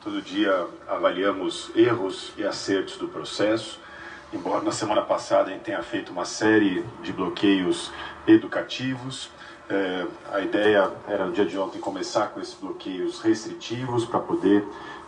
Todo 0.03 0.21
dia 0.21 0.67
avaliamos 0.87 1.71
erros 1.75 2.33
e 2.37 2.43
acertos 2.43 2.97
do 2.97 3.07
processo. 3.07 3.79
Embora 4.33 4.63
na 4.63 4.71
semana 4.71 5.01
passada 5.01 5.49
a 5.49 5.53
gente 5.53 5.63
tenha 5.63 5.81
feito 5.83 6.11
uma 6.11 6.25
série 6.25 6.85
de 7.01 7.11
bloqueios 7.11 7.91
educativos, 8.27 9.29
é, 9.69 10.05
a 10.31 10.41
ideia 10.41 10.91
era 11.07 11.25
no 11.25 11.31
dia 11.31 11.45
de 11.45 11.57
ontem 11.57 11.79
começar 11.79 12.27
com 12.27 12.39
esses 12.39 12.53
bloqueios 12.53 13.21
restritivos 13.21 14.05
para 14.05 14.19
poder 14.19 14.65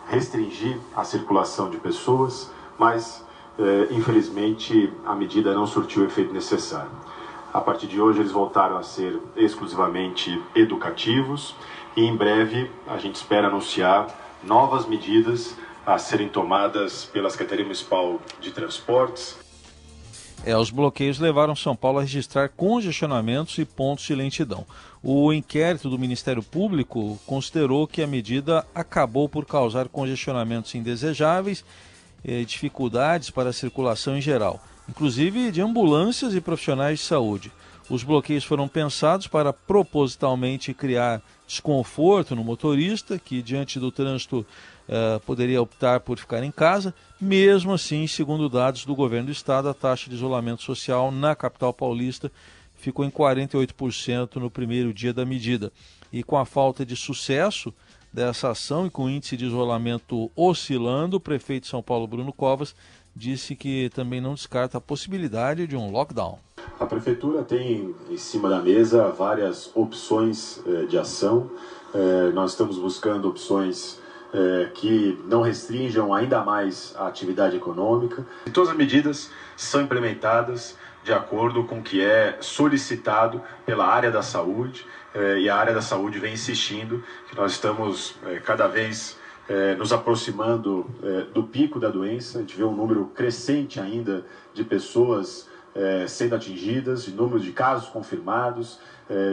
restringir 0.10 0.78
a 0.96 1.04
circulação 1.04 1.70
de 1.70 1.78
pessoas, 1.78 2.52
mas 2.78 3.24
é, 3.60 3.94
infelizmente 3.94 4.92
a 5.06 5.16
medida 5.16 5.54
não 5.54 5.68
surtiu 5.68 6.04
o 6.04 6.06
efeito 6.06 6.34
necessário. 6.34 6.92
A 7.54 7.62
partir 7.62 7.88
de 7.88 8.02
hoje 8.02 8.20
eles 8.20 8.32
voltaram 8.32 8.78
a 8.78 8.84
ser 8.84 9.20
exclusivamente 9.36 10.42
educativos 10.56 11.56
e 11.96 12.02
em 12.02 12.16
breve 12.16 12.70
a 12.88 12.98
gente 12.98 13.16
espera 13.16 13.48
anunciar 13.48 14.08
novas 14.44 14.88
medidas 14.88 15.56
a 15.86 15.98
serem 15.98 16.30
tomadas 16.30 17.06
pela 17.06 17.30
Secretaria 17.30 17.64
Municipal 17.64 18.20
de 18.42 18.52
Transportes. 18.52 19.38
É, 20.46 20.58
os 20.58 20.70
bloqueios 20.70 21.20
levaram 21.20 21.56
São 21.56 21.76
Paulo 21.76 22.00
a 22.00 22.02
registrar 22.02 22.50
congestionamentos 22.50 23.58
e 23.58 23.66
pontos 23.66 24.04
de 24.04 24.16
lentidão. 24.16 24.66
O 25.02 25.32
inquérito 25.32 25.90
do 25.90 26.00
Ministério 26.00 26.44
Público 26.44 27.20
considerou 27.26 27.88
que 27.88 28.02
a 28.02 28.08
medida 28.08 28.66
acabou 28.74 29.30
por 29.30 29.46
causar 29.46 29.88
congestionamentos 29.88 30.76
indesejáveis 30.76 31.64
e 32.24 32.46
dificuldades 32.46 33.30
para 33.30 33.50
a 33.50 33.54
circulação 33.54 34.18
em 34.18 34.22
geral, 34.22 34.62
inclusive 34.88 35.52
de 35.52 35.62
ambulâncias 35.62 36.34
e 36.34 36.42
profissionais 36.42 37.00
de 37.00 37.06
saúde. 37.06 37.52
Os 37.90 38.02
bloqueios 38.02 38.46
foram 38.46 38.68
pensados 38.68 39.28
para 39.28 39.52
propositalmente 39.52 40.74
criar 40.74 41.22
desconforto 41.46 42.36
no 42.36 42.44
motorista, 42.44 43.20
que 43.20 43.42
diante 43.42 43.78
do 43.78 43.92
trânsito 43.92 44.46
uh, 44.88 45.20
poderia 45.22 45.62
optar 45.62 46.00
por 46.00 46.18
ficar 46.18 46.44
em 46.44 46.52
casa. 46.52 46.94
Mesmo 47.20 47.74
assim, 47.74 48.08
segundo 48.08 48.48
dados 48.48 48.86
do 48.86 48.96
governo 48.96 49.28
do 49.28 49.32
estado, 49.32 49.68
a 49.68 49.74
taxa 49.74 50.10
de 50.10 50.16
isolamento 50.16 50.64
social 50.64 51.12
na 51.12 51.36
capital 51.36 51.74
paulista 51.74 52.32
ficou 52.78 53.06
em 53.06 53.12
48% 53.12 54.38
no 54.38 54.50
primeiro 54.50 54.94
dia 54.94 55.14
da 55.14 55.26
medida. 55.26 55.72
E 56.12 56.24
com 56.24 56.38
a 56.38 56.46
falta 56.46 56.86
de 56.86 56.96
sucesso 56.96 57.74
dessa 58.14 58.52
ação 58.52 58.86
e 58.86 58.90
com 58.90 59.10
índice 59.10 59.36
de 59.36 59.46
isolamento 59.46 60.30
oscilando, 60.36 61.18
o 61.18 61.20
prefeito 61.20 61.64
de 61.64 61.70
São 61.70 61.82
Paulo, 61.82 62.06
Bruno 62.06 62.32
Covas, 62.32 62.76
disse 63.16 63.56
que 63.56 63.90
também 63.90 64.22
não 64.22 64.36
descarta 64.36 64.78
a 64.78 64.82
possibilidade 64.82 65.66
de 65.66 65.76
um 65.76 65.92
lockdown. 65.92 66.38
A 66.80 66.86
prefeitura 66.86 67.44
tem 67.44 67.96
em 68.10 68.18
cima 68.18 68.50
da 68.50 68.62
mesa 68.62 69.10
várias 69.10 69.72
opções 69.76 70.62
eh, 70.66 70.86
de 70.86 70.98
ação. 70.98 71.50
Eh, 71.94 72.32
nós 72.34 72.52
estamos 72.52 72.78
buscando 72.78 73.28
opções 73.28 74.02
é, 74.34 74.72
que 74.74 75.22
não 75.28 75.42
restringam 75.42 76.12
ainda 76.12 76.44
mais 76.44 76.96
a 76.98 77.08
atividade 77.08 77.56
econômica. 77.56 78.26
E 78.48 78.50
todas 78.50 78.72
as 78.72 78.76
medidas 78.76 79.30
são 79.56 79.82
implementadas 79.82 80.76
de 81.04 81.12
acordo 81.12 81.66
com 81.66 81.80
o 81.80 81.84
que 81.84 82.02
é 82.02 82.38
solicitado 82.40 83.42
pela 83.66 83.86
área 83.86 84.10
da 84.10 84.22
saúde 84.22 84.86
é, 85.14 85.40
e 85.40 85.50
a 85.50 85.56
área 85.56 85.74
da 85.74 85.82
saúde 85.82 86.18
vem 86.18 86.34
insistindo 86.34 87.04
que 87.30 87.36
nós 87.36 87.52
estamos 87.52 88.16
é, 88.26 88.40
cada 88.40 88.68
vez 88.68 89.18
é, 89.48 89.76
nos 89.76 89.92
aproximando 89.92 90.86
do 91.34 91.44
pico 91.44 91.78
da 91.78 91.90
doença. 91.90 92.38
A 92.38 92.42
gente 92.42 92.56
vê 92.56 92.64
um 92.64 92.74
número 92.74 93.08
crescente 93.08 93.80
ainda 93.80 94.26
de 94.54 94.64
pessoas 94.64 95.52
sendo 96.08 96.36
atingidas, 96.36 97.04
de 97.04 97.12
número 97.12 97.40
de 97.40 97.52
casos 97.52 97.90
confirmados, 97.90 98.80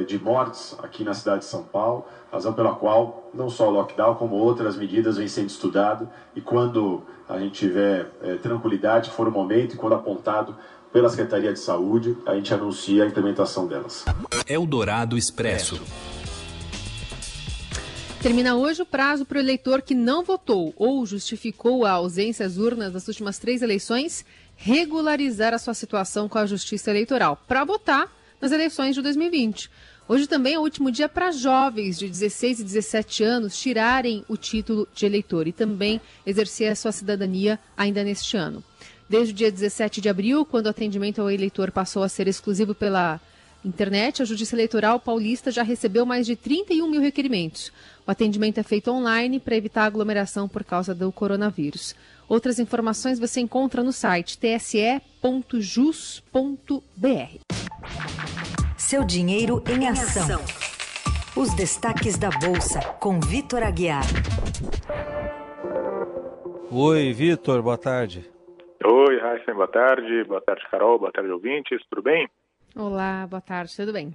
de 0.06 0.18
mortes 0.18 0.74
aqui 0.82 1.04
na 1.04 1.12
cidade 1.12 1.40
de 1.40 1.44
São 1.44 1.62
Paulo, 1.62 2.06
razão 2.32 2.54
pela 2.54 2.74
qual 2.74 3.30
não 3.34 3.50
só 3.50 3.68
o 3.68 3.70
lockdown, 3.70 4.14
como 4.14 4.36
outras 4.36 4.74
medidas 4.74 5.18
vêm 5.18 5.28
sendo 5.28 5.50
estudado 5.50 6.08
e 6.34 6.40
quando 6.40 7.02
a 7.28 7.38
gente 7.38 7.66
tiver 7.66 8.06
tranquilidade, 8.42 9.10
for 9.10 9.28
o 9.28 9.30
momento 9.30 9.74
e 9.74 9.76
quando 9.76 9.94
apontado 9.94 10.56
pela 10.92 11.08
Secretaria 11.08 11.52
de 11.52 11.58
Saúde, 11.58 12.16
a 12.26 12.34
gente 12.34 12.52
anuncia 12.52 13.04
a 13.04 13.06
implementação 13.06 13.66
delas. 13.66 14.04
Eldorado 14.46 15.16
Expresso. 15.16 15.80
Termina 18.22 18.54
hoje 18.54 18.82
o 18.82 18.86
prazo 18.86 19.24
para 19.24 19.38
o 19.38 19.40
eleitor 19.40 19.80
que 19.80 19.94
não 19.94 20.22
votou 20.22 20.74
ou 20.76 21.06
justificou 21.06 21.86
a 21.86 21.92
ausência 21.92 22.44
às 22.44 22.58
urnas 22.58 22.92
das 22.92 23.08
últimas 23.08 23.38
três 23.38 23.62
eleições 23.62 24.26
regularizar 24.56 25.54
a 25.54 25.58
sua 25.58 25.72
situação 25.72 26.28
com 26.28 26.36
a 26.36 26.44
Justiça 26.44 26.90
Eleitoral 26.90 27.42
para 27.48 27.64
votar 27.64 28.12
nas 28.38 28.52
eleições 28.52 28.94
de 28.94 29.00
2020. 29.00 29.70
Hoje 30.06 30.26
também 30.26 30.54
é 30.54 30.58
o 30.58 30.62
último 30.62 30.90
dia 30.90 31.08
para 31.08 31.30
jovens 31.30 31.98
de 31.98 32.08
16 32.08 32.60
e 32.60 32.64
17 32.64 33.22
anos 33.22 33.58
tirarem 33.58 34.22
o 34.28 34.36
título 34.36 34.86
de 34.94 35.06
eleitor 35.06 35.46
e 35.46 35.52
também 35.52 35.98
exercer 36.26 36.70
a 36.72 36.76
sua 36.76 36.92
cidadania 36.92 37.58
ainda 37.74 38.04
neste 38.04 38.36
ano. 38.36 38.62
Desde 39.10 39.34
o 39.34 39.36
dia 39.36 39.50
17 39.50 40.00
de 40.00 40.08
abril, 40.08 40.46
quando 40.46 40.66
o 40.66 40.70
atendimento 40.70 41.20
ao 41.20 41.28
eleitor 41.28 41.72
passou 41.72 42.04
a 42.04 42.08
ser 42.08 42.28
exclusivo 42.28 42.76
pela 42.76 43.20
internet, 43.64 44.22
a 44.22 44.24
Justiça 44.24 44.54
Eleitoral 44.54 45.00
Paulista 45.00 45.50
já 45.50 45.64
recebeu 45.64 46.06
mais 46.06 46.26
de 46.26 46.36
31 46.36 46.88
mil 46.88 47.00
requerimentos. 47.00 47.72
O 48.06 48.10
atendimento 48.12 48.58
é 48.58 48.62
feito 48.62 48.88
online 48.88 49.40
para 49.40 49.56
evitar 49.56 49.84
aglomeração 49.84 50.48
por 50.48 50.62
causa 50.62 50.94
do 50.94 51.10
coronavírus. 51.10 51.92
Outras 52.28 52.60
informações 52.60 53.18
você 53.18 53.40
encontra 53.40 53.82
no 53.82 53.92
site 53.92 54.38
tse.jus.br. 54.38 55.00
Seu 58.78 59.02
dinheiro 59.04 59.60
em 59.68 59.88
ação. 59.88 60.40
Os 61.34 61.52
destaques 61.54 62.16
da 62.16 62.30
Bolsa, 62.30 62.78
com 63.00 63.18
Vitor 63.18 63.64
Aguiar. 63.64 64.06
Oi, 66.70 67.12
Vitor, 67.12 67.60
boa 67.60 67.76
tarde. 67.76 68.30
Oi, 68.82 69.18
Raíssa, 69.18 69.52
boa 69.52 69.68
tarde. 69.68 70.24
Boa 70.24 70.40
tarde, 70.40 70.66
Carol. 70.70 70.98
Boa 70.98 71.12
tarde, 71.12 71.30
ouvintes. 71.30 71.82
Tudo 71.90 72.02
bem? 72.02 72.26
Olá, 72.74 73.26
boa 73.26 73.42
tarde, 73.42 73.76
tudo 73.76 73.92
bem. 73.92 74.14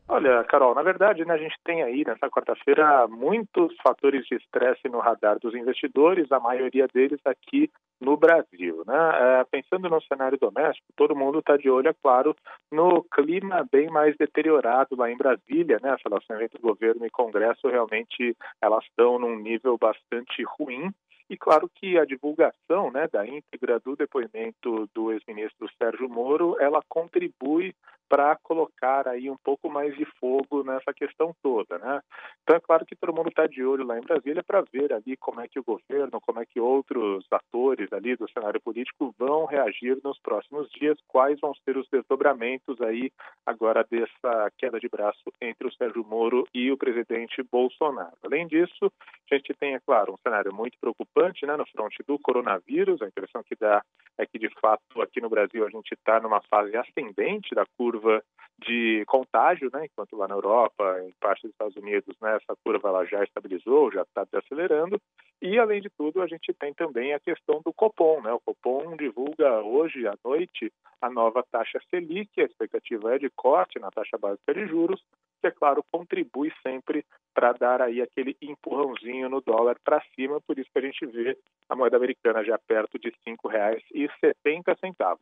Olha, 0.06 0.44
Carol, 0.44 0.76
na 0.76 0.84
verdade, 0.84 1.24
né, 1.26 1.34
a 1.34 1.38
gente 1.38 1.56
tem 1.64 1.82
aí 1.82 2.04
nessa 2.06 2.30
quarta-feira 2.30 3.08
muitos 3.08 3.74
fatores 3.82 4.26
de 4.26 4.36
estresse 4.36 4.90
no 4.90 5.00
radar 5.00 5.40
dos 5.40 5.56
investidores, 5.56 6.30
a 6.30 6.42
maioria 6.42 6.88
deles 6.94 7.22
aqui 7.24 7.72
no 8.02 8.18
Brasil. 8.18 8.84
Né? 8.86 8.96
É, 8.96 9.44
pensando 9.46 9.90
no 9.90 10.02
cenário 10.02 10.38
doméstico, 10.38 10.88
todo 10.98 11.16
mundo 11.16 11.40
está 11.40 11.56
de 11.56 11.70
olho, 11.70 11.88
é 11.88 11.94
claro, 11.94 12.36
no 12.70 13.02
clima 13.04 13.66
bem 13.72 13.90
mais 13.90 14.16
deteriorado 14.18 14.96
lá 14.98 15.10
em 15.10 15.18
Brasília. 15.18 15.80
Né? 15.82 15.92
As 15.92 16.02
relações 16.04 16.42
entre 16.42 16.60
governo 16.60 17.06
e 17.06 17.10
Congresso 17.10 17.70
realmente 17.70 18.36
elas 18.62 18.84
estão 18.84 19.18
num 19.18 19.38
nível 19.38 19.78
bastante 19.78 20.44
ruim. 20.44 20.92
E 21.30 21.38
claro 21.38 21.70
que 21.74 21.98
a 21.98 22.06
divulgação 22.06 22.92
né, 22.92 23.08
da 23.08 23.26
íntegra 23.26 23.80
do 23.80 23.96
depoimento 23.96 24.90
do 24.94 25.12
ex-ministro 25.14 25.70
Sérgio 25.78 26.10
Moro, 26.10 26.58
ela 26.60 26.82
contribui 26.90 27.74
para 28.14 28.36
colocar 28.44 29.08
aí 29.08 29.28
um 29.28 29.38
pouco 29.44 29.68
mais 29.72 29.98
de 29.98 30.06
fogo 30.20 30.64
nessa 30.64 30.94
questão 30.94 31.36
toda, 31.42 31.80
né? 31.80 32.00
Então 32.44 32.58
é 32.58 32.60
claro 32.60 32.86
que 32.86 32.96
todo 32.96 33.16
mundo 33.16 33.30
está 33.30 33.48
de 33.48 33.64
olho 33.64 33.86
lá 33.86 33.98
em 33.98 34.02
Brasília 34.02 34.44
para 34.44 34.62
ver 34.62 34.92
ali 34.92 35.16
como 35.16 35.40
é 35.40 35.48
que 35.48 35.60
o 35.60 35.64
governo, 35.64 36.20
como 36.20 36.42
é 36.42 36.46
que 36.46 36.60
outros 36.60 37.26
atores 37.32 37.92
ali 37.94 38.18
do 38.18 38.30
cenário 38.30 38.60
político 38.60 39.16
vão 39.18 39.46
reagir 39.46 39.98
nos 40.04 40.20
próximos 40.20 40.70
dias, 40.72 40.98
quais 41.08 41.40
vão 41.40 41.54
ser 41.64 41.78
os 41.78 41.88
desdobramentos 41.90 42.82
aí 42.82 43.12
agora 43.46 43.86
dessa 43.90 44.52
queda 44.58 44.78
de 44.78 44.90
braço 44.90 45.24
entre 45.42 45.68
o 45.68 45.72
Sérgio 45.72 46.04
Moro 46.04 46.46
e 46.54 46.70
o 46.70 46.78
presidente 46.78 47.42
Bolsonaro. 47.50 48.18
Além 48.22 48.46
disso, 48.46 48.92
a 49.32 49.36
gente 49.36 49.54
tem, 49.54 49.76
é 49.76 49.80
claro, 49.80 50.14
um 50.14 50.18
cenário 50.18 50.54
muito 50.54 50.78
preocupante, 50.80 51.46
né, 51.46 51.56
no 51.56 51.66
fronte 51.68 52.04
do 52.06 52.20
coronavírus. 52.20 53.02
A 53.02 53.08
impressão 53.08 53.42
que 53.42 53.56
dá 53.56 53.82
é 54.18 54.26
que 54.26 54.38
de 54.38 54.50
fato 54.60 55.02
aqui 55.02 55.22
no 55.22 55.30
Brasil 55.30 55.66
a 55.66 55.70
gente 55.70 55.94
está 55.94 56.20
numa 56.20 56.42
fase 56.42 56.76
ascendente 56.76 57.56
da 57.56 57.66
curva 57.78 58.22
de 58.60 59.04
contágio, 59.08 59.70
né, 59.74 59.86
enquanto 59.86 60.16
lá 60.16 60.28
na 60.28 60.36
Europa, 60.36 61.02
em 61.04 61.12
parte 61.20 61.44
dos 61.44 61.52
Estados 61.52 61.76
Unidos, 61.76 62.16
né, 62.22 62.33
essa 62.36 62.56
curva 62.64 62.90
ela 62.90 63.06
já 63.06 63.24
estabilizou, 63.24 63.92
já 63.92 64.02
está 64.02 64.24
desacelerando. 64.24 65.00
E, 65.42 65.60
além 65.60 65.82
de 65.82 65.90
tudo, 65.90 66.22
a 66.22 66.28
gente 66.28 66.54
tem 66.54 66.74
também 66.74 67.14
a 67.14 67.20
questão 67.20 67.62
do 67.66 67.74
Copom. 67.74 68.22
Né? 68.22 68.32
O 68.32 68.40
Copom 68.40 68.96
divulga 68.96 69.62
hoje 69.62 70.08
à 70.08 70.16
noite 70.24 70.72
a 71.02 71.10
nova 71.10 71.44
taxa 71.52 71.80
Selic, 71.90 72.40
a 72.40 72.46
expectativa 72.46 73.14
é 73.14 73.20
de 73.20 73.30
corte 73.36 73.78
na 73.78 73.92
taxa 73.92 74.18
básica 74.18 74.54
de 74.54 74.66
juros, 74.68 75.04
que, 75.42 75.48
é 75.48 75.52
claro, 75.52 75.84
contribui 75.92 76.50
sempre 76.66 77.06
para 77.34 77.52
dar 77.52 77.82
aí 77.82 78.02
aquele 78.02 78.38
empurrãozinho 78.42 79.28
no 79.28 79.42
dólar 79.42 79.76
para 79.84 80.02
cima, 80.16 80.40
por 80.40 80.58
isso 80.58 80.70
que 80.72 80.80
a 80.80 80.82
gente 80.82 81.06
vê 81.08 81.38
a 81.68 81.76
moeda 81.76 81.98
americana 81.98 82.42
já 82.46 82.58
perto 82.58 82.98
de 82.98 83.10
R$ 83.10 83.36
5,70. 83.38 85.18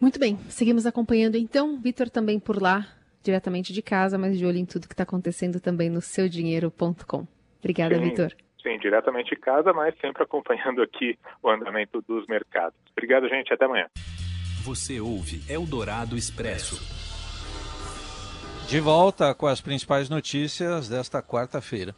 Muito 0.00 0.20
bem, 0.20 0.36
seguimos 0.48 0.86
acompanhando 0.86 1.36
então. 1.36 1.80
Vitor 1.80 2.08
também 2.08 2.38
por 2.38 2.62
lá, 2.62 2.86
diretamente 3.22 3.72
de 3.72 3.82
casa, 3.82 4.16
mas 4.18 4.38
de 4.38 4.46
olho 4.46 4.58
em 4.58 4.64
tudo 4.64 4.88
que 4.88 4.94
está 4.94 5.02
acontecendo 5.02 5.60
também 5.60 5.90
no 5.90 6.00
seudinheiro.com. 6.00 7.26
Obrigada, 7.58 7.98
Vitor. 7.98 8.32
Sim, 8.62 8.78
diretamente 8.78 9.30
de 9.30 9.36
casa, 9.40 9.72
mas 9.72 9.94
sempre 10.00 10.22
acompanhando 10.22 10.82
aqui 10.82 11.18
o 11.42 11.48
andamento 11.48 12.02
dos 12.02 12.26
mercados. 12.26 12.78
Obrigado, 12.92 13.28
gente. 13.28 13.52
Até 13.52 13.64
amanhã. 13.64 13.86
Você 14.64 15.00
ouve 15.00 15.40
Eldorado 15.48 16.16
Expresso. 16.16 16.76
De 18.68 18.80
volta 18.80 19.34
com 19.34 19.46
as 19.46 19.60
principais 19.60 20.10
notícias 20.10 20.88
desta 20.88 21.22
quarta-feira. 21.22 21.94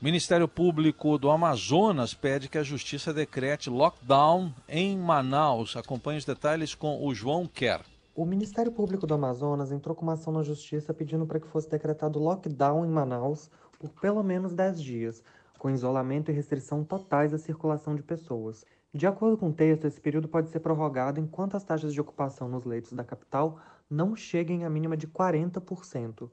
O 0.00 0.04
Ministério 0.04 0.48
Público 0.48 1.18
do 1.18 1.30
Amazonas 1.30 2.14
pede 2.14 2.48
que 2.48 2.58
a 2.58 2.62
Justiça 2.62 3.12
decrete 3.12 3.68
lockdown 3.68 4.52
em 4.68 4.96
Manaus. 4.96 5.76
Acompanhe 5.76 6.18
os 6.18 6.24
detalhes 6.24 6.74
com 6.74 7.06
o 7.06 7.14
João 7.14 7.46
Quer. 7.46 7.82
O 8.20 8.26
Ministério 8.26 8.70
Público 8.70 9.06
do 9.06 9.14
Amazonas 9.14 9.72
entrou 9.72 9.96
com 9.96 10.02
uma 10.02 10.12
ação 10.12 10.30
na 10.30 10.42
Justiça 10.42 10.92
pedindo 10.92 11.26
para 11.26 11.40
que 11.40 11.46
fosse 11.46 11.70
decretado 11.70 12.18
lockdown 12.18 12.84
em 12.84 12.90
Manaus 12.90 13.50
por 13.78 13.88
pelo 13.92 14.22
menos 14.22 14.52
10 14.52 14.82
dias, 14.82 15.24
com 15.58 15.70
isolamento 15.70 16.30
e 16.30 16.34
restrição 16.34 16.84
totais 16.84 17.32
à 17.32 17.38
circulação 17.38 17.94
de 17.94 18.02
pessoas. 18.02 18.62
De 18.92 19.06
acordo 19.06 19.38
com 19.38 19.48
o 19.48 19.52
texto, 19.54 19.86
esse 19.86 19.98
período 19.98 20.28
pode 20.28 20.50
ser 20.50 20.60
prorrogado 20.60 21.18
enquanto 21.18 21.56
as 21.56 21.64
taxas 21.64 21.94
de 21.94 22.00
ocupação 22.02 22.46
nos 22.46 22.66
leitos 22.66 22.92
da 22.92 23.02
capital 23.02 23.58
não 23.88 24.14
cheguem 24.14 24.66
à 24.66 24.68
mínima 24.68 24.98
de 24.98 25.08
40%. 25.08 26.28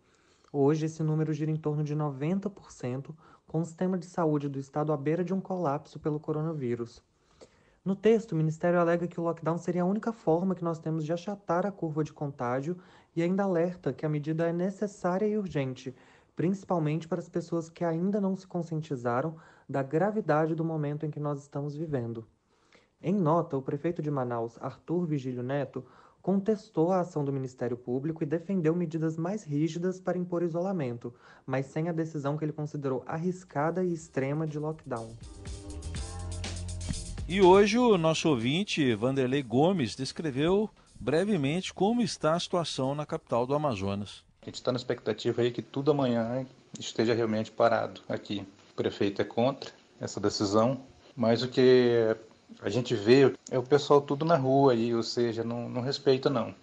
Hoje, 0.52 0.88
esse 0.88 1.02
número 1.02 1.32
gira 1.32 1.52
em 1.52 1.56
torno 1.56 1.86
de 1.86 1.96
90%, 1.96 3.16
com 3.48 3.62
o 3.62 3.66
sistema 3.66 3.98
de 3.98 4.08
saúde 4.08 4.50
do 4.50 4.60
estado 4.60 4.92
à 4.92 4.98
beira 4.98 5.24
de 5.24 5.34
um 5.34 5.40
colapso 5.40 6.02
pelo 6.02 6.20
coronavírus. 6.20 7.02
No 7.88 7.96
texto, 7.96 8.34
o 8.34 8.36
Ministério 8.36 8.82
alega 8.82 9.08
que 9.08 9.18
o 9.18 9.24
lockdown 9.24 9.58
seria 9.58 9.84
a 9.84 9.86
única 9.86 10.12
forma 10.12 10.54
que 10.54 10.62
nós 10.62 10.78
temos 10.78 11.06
de 11.06 11.14
achatar 11.14 11.66
a 11.66 11.72
curva 11.72 12.04
de 12.04 12.12
contágio 12.12 12.76
e 13.16 13.24
ainda 13.24 13.44
alerta 13.44 13.94
que 13.94 14.06
a 14.06 14.10
medida 14.10 14.46
é 14.46 14.52
necessária 14.52 15.26
e 15.26 15.38
urgente, 15.38 15.96
principalmente 16.36 17.08
para 17.08 17.22
as 17.22 17.30
pessoas 17.30 17.70
que 17.70 17.86
ainda 17.86 18.20
não 18.20 18.36
se 18.36 18.46
conscientizaram 18.46 19.38
da 19.70 19.82
gravidade 19.82 20.54
do 20.54 20.66
momento 20.66 21.06
em 21.06 21.10
que 21.10 21.18
nós 21.18 21.40
estamos 21.40 21.78
vivendo. 21.78 22.28
Em 23.02 23.16
nota, 23.16 23.56
o 23.56 23.62
prefeito 23.62 24.02
de 24.02 24.12
Manaus, 24.12 24.58
Arthur 24.60 25.06
Vigílio 25.06 25.42
Neto, 25.42 25.86
contestou 26.22 26.92
a 26.92 27.00
ação 27.00 27.24
do 27.24 27.32
Ministério 27.32 27.78
Público 27.78 28.22
e 28.22 28.28
defendeu 28.28 28.76
medidas 28.76 29.16
mais 29.16 29.46
rígidas 29.46 29.98
para 29.98 30.18
impor 30.18 30.44
isolamento, 30.44 31.14
mas 31.46 31.68
sem 31.68 31.88
a 31.88 31.94
decisão 31.94 32.36
que 32.36 32.44
ele 32.44 32.52
considerou 32.52 33.02
arriscada 33.08 33.82
e 33.82 33.94
extrema 33.94 34.46
de 34.46 34.60
lockdown. 34.60 35.08
E 37.30 37.42
hoje 37.42 37.78
o 37.78 37.98
nosso 37.98 38.30
ouvinte, 38.30 38.96
Vanderlei 38.96 39.44
Gomes, 39.44 39.98
descreveu 39.98 40.70
brevemente 40.98 41.74
como 41.74 42.02
está 42.02 42.36
a 42.36 42.40
situação 42.40 42.96
na 42.96 43.06
capital 43.06 43.46
do 43.46 43.54
Amazonas. 43.54 44.24
A 44.42 44.46
gente 44.46 44.56
está 44.56 44.72
na 44.72 44.78
expectativa 44.78 45.42
aí 45.42 45.52
que 45.52 45.62
tudo 45.62 45.92
amanhã 45.92 46.46
esteja 46.80 47.14
realmente 47.14 47.52
parado 47.52 48.00
aqui. 48.08 48.48
O 48.72 48.76
prefeito 48.76 49.22
é 49.22 49.26
contra 49.26 49.72
essa 50.00 50.22
decisão, 50.22 50.80
mas 51.18 51.44
o 51.44 51.50
que 51.50 52.16
a 52.62 52.70
gente 52.70 52.96
vê 52.96 53.36
é 53.52 53.60
o 53.60 53.64
pessoal 53.64 54.00
tudo 54.00 54.24
na 54.24 54.38
rua 54.38 54.72
aí, 54.72 54.96
ou 54.96 55.04
seja, 55.04 55.44
não, 55.44 55.68
não 55.68 55.82
respeita 55.82 56.30
não. 56.30 56.56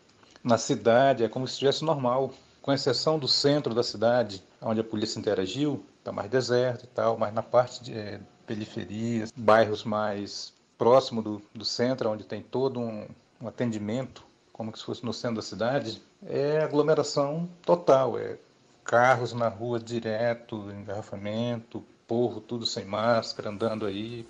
Na 0.43 0.57
cidade 0.57 1.25
é 1.25 1.29
como 1.29 1.47
se 1.47 1.53
estivesse 1.53 1.85
normal, 1.85 2.33
com 2.63 2.73
exceção 2.73 3.19
do 3.19 3.29
centro 3.29 3.75
da 3.75 3.83
cidade, 3.83 4.43
onde 4.63 4.81
a 4.81 4.85
polícia 4.85 5.19
interagiu, 5.19 5.85
está 5.99 6.11
mais 6.11 6.31
deserto 6.31 6.85
e 6.85 6.89
tal, 6.89 7.19
mas 7.19 7.35
na 7.35 7.43
parte 7.43 7.85
de 7.85 7.93
é, 7.93 8.19
periferias, 8.47 9.33
bairros 9.37 9.85
mais 9.85 10.53
próximo 10.77 11.23
do, 11.23 11.43
do 11.55 11.65
centro, 11.65 12.11
onde 12.11 12.25
tem 12.25 12.43
todo 12.43 12.81
um, 12.81 13.07
um 13.41 13.49
atendimento, 13.49 14.25
como 14.53 14.77
se 14.77 14.85
fosse 14.85 15.05
no 15.05 15.13
centro 15.13 15.37
da 15.37 15.43
cidade, 15.43 16.03
é 16.25 16.61
aglomeração 16.61 17.49
total, 17.63 18.19
é 18.19 18.39
carros 18.85 19.33
na 19.33 19.49
rua 19.49 19.81
direto, 19.81 20.71
engarrafamento, 20.71 21.83
povo 22.07 22.41
tudo 22.41 22.67
sem 22.67 22.85
máscara, 22.85 23.51
andando 23.51 23.87
aí, 23.87 24.27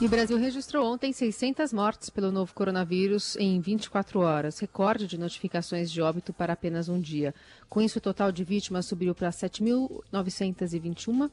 E 0.00 0.06
o 0.06 0.08
Brasil 0.08 0.38
registrou 0.38 0.90
ontem 0.90 1.12
600 1.12 1.74
mortes 1.74 2.08
pelo 2.08 2.32
novo 2.32 2.54
coronavírus 2.54 3.36
em 3.36 3.60
24 3.60 4.20
horas, 4.20 4.58
recorde 4.58 5.06
de 5.06 5.18
notificações 5.18 5.90
de 5.90 6.00
óbito 6.00 6.32
para 6.32 6.54
apenas 6.54 6.88
um 6.88 6.98
dia. 6.98 7.34
Com 7.68 7.82
isso, 7.82 7.98
o 7.98 8.00
total 8.00 8.32
de 8.32 8.42
vítimas 8.42 8.86
subiu 8.86 9.14
para 9.14 9.28
7.921. 9.28 11.30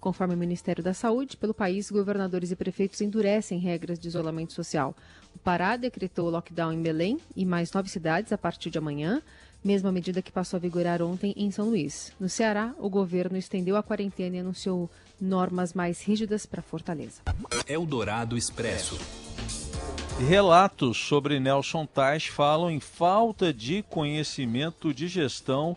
Conforme 0.00 0.34
o 0.34 0.38
Ministério 0.38 0.82
da 0.82 0.92
Saúde, 0.92 1.36
pelo 1.36 1.54
país, 1.54 1.92
governadores 1.92 2.50
e 2.50 2.56
prefeitos 2.56 3.00
endurecem 3.00 3.60
regras 3.60 4.00
de 4.00 4.08
isolamento 4.08 4.52
social. 4.52 4.96
O 5.32 5.38
Pará 5.38 5.76
decretou 5.76 6.28
lockdown 6.28 6.72
em 6.72 6.82
Belém 6.82 7.20
e 7.36 7.46
mais 7.46 7.72
nove 7.72 7.88
cidades 7.88 8.32
a 8.32 8.38
partir 8.38 8.68
de 8.68 8.78
amanhã 8.78 9.22
mesma 9.64 9.90
medida 9.92 10.22
que 10.22 10.32
passou 10.32 10.56
a 10.56 10.60
vigorar 10.60 11.02
ontem 11.02 11.34
em 11.36 11.50
São 11.50 11.66
Luís. 11.66 12.12
No 12.18 12.28
Ceará, 12.28 12.74
o 12.78 12.88
governo 12.88 13.36
estendeu 13.36 13.76
a 13.76 13.82
quarentena 13.82 14.36
e 14.36 14.40
anunciou 14.40 14.90
normas 15.20 15.72
mais 15.72 16.02
rígidas 16.02 16.46
para 16.46 16.62
Fortaleza. 16.62 17.22
Eldorado 17.66 18.36
Expresso. 18.36 18.98
Relatos 20.26 20.96
sobre 20.96 21.38
Nelson 21.38 21.86
Tais 21.86 22.26
falam 22.26 22.70
em 22.70 22.80
falta 22.80 23.52
de 23.52 23.84
conhecimento 23.84 24.92
de 24.92 25.06
gestão 25.06 25.76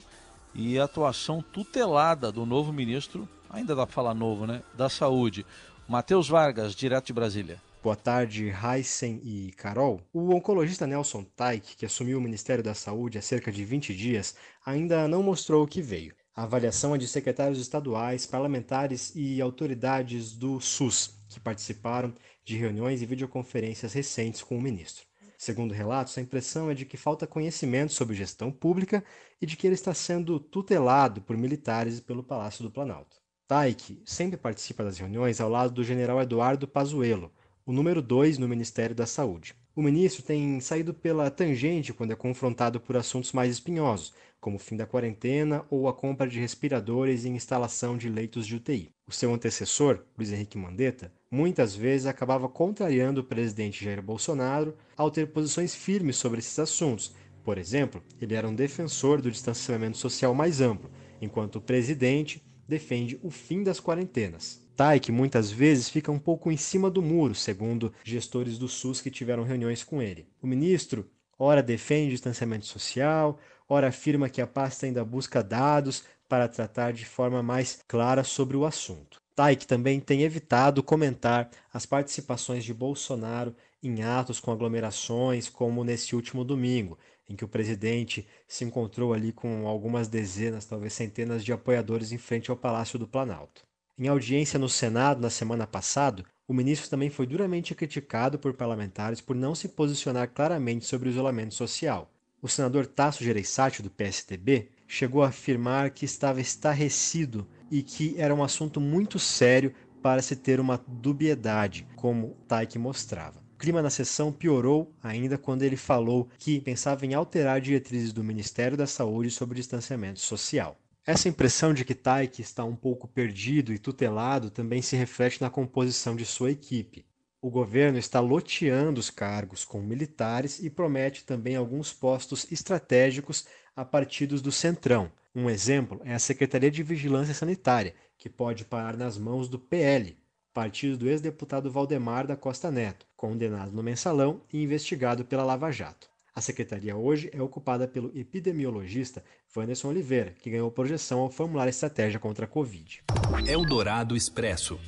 e 0.54 0.80
atuação 0.80 1.42
tutelada 1.42 2.32
do 2.32 2.46
novo 2.46 2.74
ministro, 2.74 3.28
ainda 3.50 3.76
dá 3.76 3.86
para 3.86 3.94
falar 3.94 4.14
novo, 4.14 4.48
né? 4.48 4.62
Da 4.76 4.90
Saúde. 4.90 5.46
Matheus 5.88 6.28
Vargas, 6.28 6.76
direto 6.76 7.08
de 7.08 7.14
Brasília. 7.14 7.62
Boa 7.84 7.96
tarde, 7.96 8.54
Heisen 8.54 9.20
e 9.24 9.52
Carol. 9.54 10.00
O 10.14 10.36
oncologista 10.36 10.86
Nelson 10.86 11.24
Taik, 11.24 11.76
que 11.76 11.84
assumiu 11.84 12.20
o 12.20 12.22
Ministério 12.22 12.64
da 12.64 12.76
Saúde 12.76 13.18
há 13.18 13.24
cerca 13.24 13.52
de 13.52 13.66
20 13.66 13.96
dias, 13.96 14.36
ainda 14.64 15.08
não 15.08 15.24
mostrou 15.24 15.64
o 15.64 15.68
que 15.68 15.82
veio. 15.82 16.14
A 16.36 16.44
avaliação 16.44 16.94
é 16.94 17.00
de 17.00 17.08
secretários 17.08 17.60
estaduais, 17.60 18.28
parlamentares 18.28 19.12
e 19.16 19.42
autoridades 19.42 20.34
do 20.34 20.62
SUS 20.62 21.24
que 21.28 21.40
participaram 21.40 22.14
de 22.46 22.56
reuniões 22.56 23.02
e 23.02 23.06
videoconferências 23.08 23.94
recentes 23.94 24.44
com 24.44 24.60
o 24.60 24.62
ministro. 24.62 25.08
Segundo 25.36 25.74
relatos, 25.74 26.16
a 26.20 26.22
impressão 26.22 26.70
é 26.70 26.76
de 26.76 26.86
que 26.86 26.98
falta 26.98 27.26
conhecimento 27.26 27.94
sobre 27.94 28.16
gestão 28.16 28.52
pública 28.52 29.04
e 29.42 29.48
de 29.48 29.58
que 29.58 29.66
ele 29.66 29.74
está 29.74 29.92
sendo 29.92 30.40
tutelado 30.40 31.20
por 31.20 31.36
militares 31.36 31.98
e 31.98 32.02
pelo 32.04 32.22
Palácio 32.22 32.64
do 32.64 32.70
Planalto. 32.70 33.18
Taik 33.48 34.04
sempre 34.06 34.38
participa 34.38 34.84
das 34.84 35.00
reuniões 35.00 35.42
ao 35.42 35.50
lado 35.50 35.74
do 35.74 35.84
general 35.84 36.22
Eduardo 36.22 36.68
Pazuello, 36.68 37.32
o 37.72 37.74
número 37.74 38.02
2 38.02 38.38
no 38.38 38.50
Ministério 38.50 38.94
da 38.94 39.06
Saúde. 39.06 39.56
O 39.74 39.82
ministro 39.82 40.22
tem 40.22 40.60
saído 40.60 40.94
pela 40.94 41.32
tangente 41.32 41.94
quando 41.94 42.12
é 42.12 42.16
confrontado 42.18 42.82
por 42.82 42.98
assuntos 42.98 43.32
mais 43.32 43.50
espinhosos, 43.50 44.14
como 44.42 44.58
o 44.58 44.60
fim 44.60 44.76
da 44.76 44.86
quarentena 44.86 45.64
ou 45.70 45.88
a 45.88 45.94
compra 45.94 46.28
de 46.28 46.38
respiradores 46.38 47.24
e 47.24 47.30
instalação 47.30 47.98
de 47.98 48.10
leitos 48.10 48.46
de 48.46 48.58
UTI. 48.58 48.90
O 49.08 49.14
seu 49.14 49.34
antecessor, 49.34 50.04
Luiz 50.18 50.34
Henrique 50.34 50.58
Mandetta, 50.58 51.14
muitas 51.32 51.74
vezes 51.74 52.08
acabava 52.08 52.50
contrariando 52.50 53.22
o 53.22 53.24
presidente 53.24 53.86
Jair 53.86 54.02
Bolsonaro 54.02 54.76
ao 54.98 55.10
ter 55.10 55.28
posições 55.28 55.74
firmes 55.74 56.18
sobre 56.18 56.40
esses 56.40 56.60
assuntos. 56.60 57.16
Por 57.42 57.58
exemplo, 57.58 58.04
ele 58.20 58.36
era 58.36 58.50
um 58.50 58.54
defensor 58.54 59.22
do 59.22 59.32
distanciamento 59.32 59.98
social 59.98 60.36
mais 60.36 60.60
amplo, 60.60 60.92
enquanto 61.22 61.56
o 61.56 61.62
presidente 61.62 62.44
defende 62.68 63.18
o 63.24 63.30
fim 63.30 63.64
das 63.64 63.80
quarentenas. 63.80 64.62
Taik 64.82 65.12
muitas 65.12 65.52
vezes 65.52 65.90
fica 65.90 66.12
um 66.12 66.18
pouco 66.18 66.52
em 66.52 66.58
cima 66.58 66.90
do 66.90 67.04
muro, 67.04 67.36
segundo 67.36 67.94
gestores 68.04 68.58
do 68.58 68.68
SUS 68.68 69.00
que 69.00 69.12
tiveram 69.12 69.44
reuniões 69.44 69.84
com 69.84 70.02
ele. 70.02 70.28
O 70.42 70.48
ministro 70.48 71.08
ora 71.38 71.62
defende 71.62 72.10
distanciamento 72.10 72.66
social, 72.66 73.38
ora 73.70 73.90
afirma 73.90 74.28
que 74.28 74.42
a 74.42 74.48
pasta 74.48 74.88
ainda 74.88 75.06
busca 75.06 75.44
dados 75.44 76.04
para 76.28 76.48
tratar 76.48 76.94
de 76.94 77.06
forma 77.06 77.44
mais 77.44 77.84
clara 77.88 78.24
sobre 78.24 78.58
o 78.58 78.66
assunto. 78.66 79.22
Taik 79.36 79.68
também 79.68 80.00
tem 80.00 80.24
evitado 80.24 80.82
comentar 80.82 81.52
as 81.72 81.86
participações 81.86 82.64
de 82.64 82.74
Bolsonaro 82.74 83.56
em 83.84 84.02
atos 84.02 84.40
com 84.40 84.52
aglomerações, 84.52 85.48
como 85.48 85.84
nesse 85.84 86.16
último 86.16 86.44
domingo, 86.44 86.98
em 87.30 87.36
que 87.36 87.46
o 87.46 87.48
presidente 87.48 88.28
se 88.48 88.66
encontrou 88.66 89.14
ali 89.14 89.32
com 89.32 89.68
algumas 89.68 90.08
dezenas, 90.08 90.66
talvez 90.66 90.94
centenas 90.94 91.46
de 91.46 91.54
apoiadores 91.54 92.12
em 92.12 92.18
frente 92.18 92.50
ao 92.50 92.58
Palácio 92.58 92.98
do 92.98 93.08
Planalto. 93.08 93.70
Em 94.02 94.08
audiência 94.08 94.58
no 94.58 94.68
Senado 94.68 95.22
na 95.22 95.30
semana 95.30 95.68
passada, 95.68 96.26
o 96.48 96.56
ministro 96.56 96.90
também 96.90 97.12
foi 97.12 97.28
duramente 97.28 97.76
criticado 97.76 98.40
por 98.40 98.52
parlamentares 98.52 99.22
por 99.22 99.36
não 99.36 99.54
se 99.54 99.68
posicionar 99.68 100.28
claramente 100.28 100.88
sobre 100.88 101.08
o 101.08 101.12
isolamento 101.12 101.54
social. 101.54 102.12
O 102.42 102.48
senador 102.48 102.88
Tasso 102.88 103.24
Gereissati, 103.24 103.84
do 103.84 103.92
PSDB, 103.92 104.70
chegou 104.88 105.22
a 105.22 105.28
afirmar 105.28 105.92
que 105.92 106.04
estava 106.04 106.42
estarrecido 106.42 107.48
e 107.70 107.84
que 107.84 108.16
era 108.18 108.34
um 108.34 108.44
assunto 108.44 108.82
muito 108.82 109.20
sério 109.20 109.72
para 110.02 110.24
se 110.24 110.36
ter 110.36 110.60
uma 110.60 110.84
dubiedade, 110.88 111.86
como 111.96 112.36
Taik 112.48 112.80
mostrava. 112.80 113.40
O 113.54 113.60
clima 113.60 113.84
na 113.84 113.92
sessão 113.92 114.32
piorou 114.32 114.92
ainda 115.04 115.38
quando 115.38 115.62
ele 115.62 115.78
falou 115.78 116.28
que 116.40 116.60
pensava 116.60 117.06
em 117.06 117.14
alterar 117.14 117.62
diretrizes 117.62 118.12
do 118.12 118.24
Ministério 118.24 118.76
da 118.76 118.88
Saúde 118.88 119.30
sobre 119.30 119.58
distanciamento 119.58 120.20
social. 120.20 120.81
Essa 121.06 121.28
impressão 121.28 121.74
de 121.74 121.84
que 121.84 121.96
Taik 121.96 122.42
está 122.42 122.64
um 122.64 122.76
pouco 122.76 123.08
perdido 123.08 123.74
e 123.74 123.80
tutelado 123.80 124.50
também 124.50 124.82
se 124.82 124.96
reflete 124.96 125.42
na 125.42 125.50
composição 125.50 126.16
de 126.16 126.26
sua 126.26 126.52
equipe. 126.52 127.06
O 127.42 127.50
governo 127.50 127.98
está 127.98 128.20
loteando 128.20 129.00
os 129.00 129.10
cargos 129.10 129.66
com 129.66 129.82
militares 129.82 130.60
e 130.60 130.70
promete 130.70 131.26
também 131.26 131.56
alguns 131.56 131.92
postos 131.92 132.52
estratégicos 132.52 133.48
a 133.76 133.84
partidos 133.84 134.42
do 134.42 134.52
Centrão, 134.52 135.12
um 135.34 135.50
exemplo 135.50 136.02
é 136.04 136.14
a 136.14 136.20
Secretaria 136.20 136.70
de 136.70 136.84
Vigilância 136.84 137.34
Sanitária, 137.34 137.96
que 138.18 138.30
pode 138.30 138.66
parar 138.66 138.98
nas 138.98 139.18
mãos 139.18 139.48
do 139.48 139.58
PL, 139.58 140.18
partido 140.54 140.98
do 140.98 141.10
ex-deputado 141.10 141.72
Valdemar 141.72 142.28
da 142.28 142.36
Costa 142.36 142.70
Neto, 142.70 143.08
condenado 143.16 143.72
no 143.72 143.82
mensalão 143.82 144.42
e 144.52 144.62
investigado 144.62 145.24
pela 145.24 145.46
Lava 145.46 145.72
Jato. 145.72 146.11
A 146.34 146.40
secretaria 146.40 146.96
hoje 146.96 147.30
é 147.34 147.42
ocupada 147.42 147.90
pelo 147.90 148.10
epidemiologista 148.18 149.22
Wanderson 149.56 149.90
Oliveira, 149.90 150.34
que 150.42 150.50
ganhou 150.50 150.72
projeção 150.72 151.20
ao 151.20 151.30
formular 151.30 151.68
estratégia 151.68 152.20
contra 152.20 152.46
a 152.46 152.48
Covid. 152.48 153.04
Eldorado 153.46 154.16
Expresso. 154.16 154.80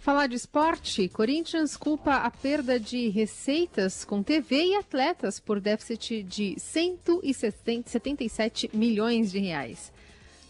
Falar 0.00 0.26
de 0.26 0.34
esporte, 0.34 1.08
Corinthians 1.08 1.78
culpa 1.78 2.16
a 2.16 2.30
perda 2.30 2.78
de 2.78 3.08
receitas 3.08 4.04
com 4.04 4.22
TV 4.22 4.62
e 4.64 4.76
atletas 4.76 5.40
por 5.40 5.60
déficit 5.60 6.22
de 6.22 6.56
177 6.58 8.70
milhões 8.74 9.30
de 9.30 9.38
reais. 9.38 9.90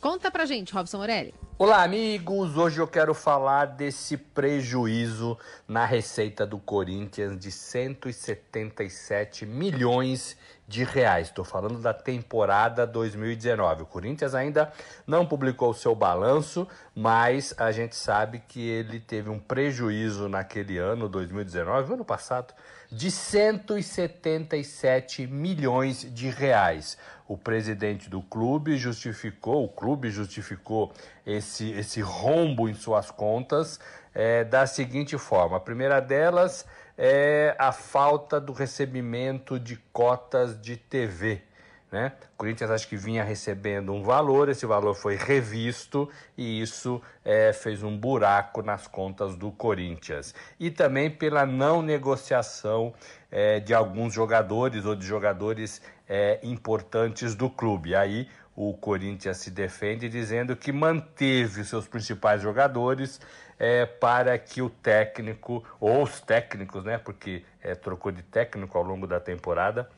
Conta 0.01 0.31
pra 0.31 0.47
gente, 0.47 0.73
Robson 0.73 0.97
Morelli. 0.97 1.35
Olá, 1.59 1.83
amigos! 1.83 2.57
Hoje 2.57 2.81
eu 2.81 2.89
quero 2.89 3.13
falar 3.13 3.67
desse 3.67 4.17
prejuízo 4.17 5.37
na 5.69 5.85
receita 5.85 6.47
do 6.47 6.59
Corinthians 6.59 7.39
de 7.39 7.53
177 7.53 9.45
milhões 9.45 10.39
de 10.67 10.85
reais. 10.85 11.27
Estou 11.27 11.45
falando 11.45 11.79
da 11.81 11.93
temporada 11.93 12.87
2019. 12.87 13.83
O 13.83 13.87
Corinthians 13.87 14.35
ainda 14.35 14.73
não 15.07 15.27
publicou 15.27 15.69
o 15.69 15.75
seu 15.75 15.95
balanço, 15.95 16.67
mas 16.95 17.53
a 17.59 17.71
gente 17.71 17.95
sabe 17.95 18.43
que 18.49 18.67
ele 18.67 19.01
teve 19.01 19.29
um 19.29 19.39
prejuízo 19.39 20.31
naquele 20.31 20.79
ano, 20.79 21.11
2019, 21.11 21.93
ano 21.93 22.07
passado, 22.07 22.55
de 22.91 23.11
177 23.11 25.27
milhões 25.27 26.07
de 26.13 26.29
reais. 26.29 26.99
O 27.29 27.37
presidente 27.37 28.09
do 28.11 28.21
clube 28.21 28.77
justificou, 28.77 29.65
o 29.65 29.69
clube 29.69 30.11
justificou 30.11 30.93
esse, 31.25 31.71
esse 31.71 32.01
rombo 32.01 32.69
em 32.69 32.75
suas 32.75 33.09
contas 33.11 33.79
é, 34.13 34.43
da 34.43 34.67
seguinte 34.67 35.17
forma: 35.17 35.57
a 35.57 35.61
primeira 35.61 36.01
delas 36.01 36.67
é 36.99 37.55
a 37.59 37.71
falta 37.71 38.41
do 38.41 38.53
recebimento 38.53 39.61
de 39.61 39.77
cotas 39.93 40.61
de 40.61 40.77
TV. 40.77 41.43
Né? 41.91 42.13
O 42.35 42.37
Corinthians 42.37 42.71
acho 42.71 42.89
que 42.89 42.97
vinha 42.97 43.25
recebendo 43.25 43.93
um 43.93 44.03
valor, 44.03 44.49
esse 44.49 44.65
valor 44.65 44.95
foi 44.95 45.17
revisto 45.17 46.09
e 46.39 46.63
isso 46.63 47.03
é, 47.25 47.53
fez 47.53 47.83
um 47.83 47.97
buraco 47.99 48.63
nas 48.63 48.87
contas 48.87 49.35
do 49.35 49.51
Corinthians. 49.51 50.33
E 50.59 50.71
também 50.71 51.11
pela 51.11 51.45
não 51.45 51.83
negociação 51.83 52.95
é, 53.29 53.59
de 53.59 53.75
alguns 53.75 54.15
jogadores 54.15 54.85
ou 54.85 54.95
de 54.95 55.05
jogadores 55.05 55.83
é, 56.09 56.39
importantes 56.45 57.35
do 57.35 57.51
clube. 57.51 57.97
Aí 57.97 58.29
o 58.55 58.73
Corinthians 58.75 59.39
se 59.39 59.51
defende 59.51 60.09
dizendo 60.09 60.55
que 60.55 60.71
manteve 60.71 61.65
seus 61.65 61.89
principais 61.89 62.41
jogadores 62.41 63.21
é, 63.59 63.85
para 63.85 64.39
que 64.39 64.63
o 64.63 64.71
técnico, 64.71 65.65
ou 65.81 66.03
os 66.03 66.21
técnicos, 66.21 66.85
né, 66.85 66.99
porque 66.99 67.45
é, 67.63 67.75
trocou 67.75 68.13
de 68.13 68.23
técnico 68.23 68.79
ao 68.79 68.85
longo 68.85 69.07
da 69.07 69.21
temporada, 69.21 69.91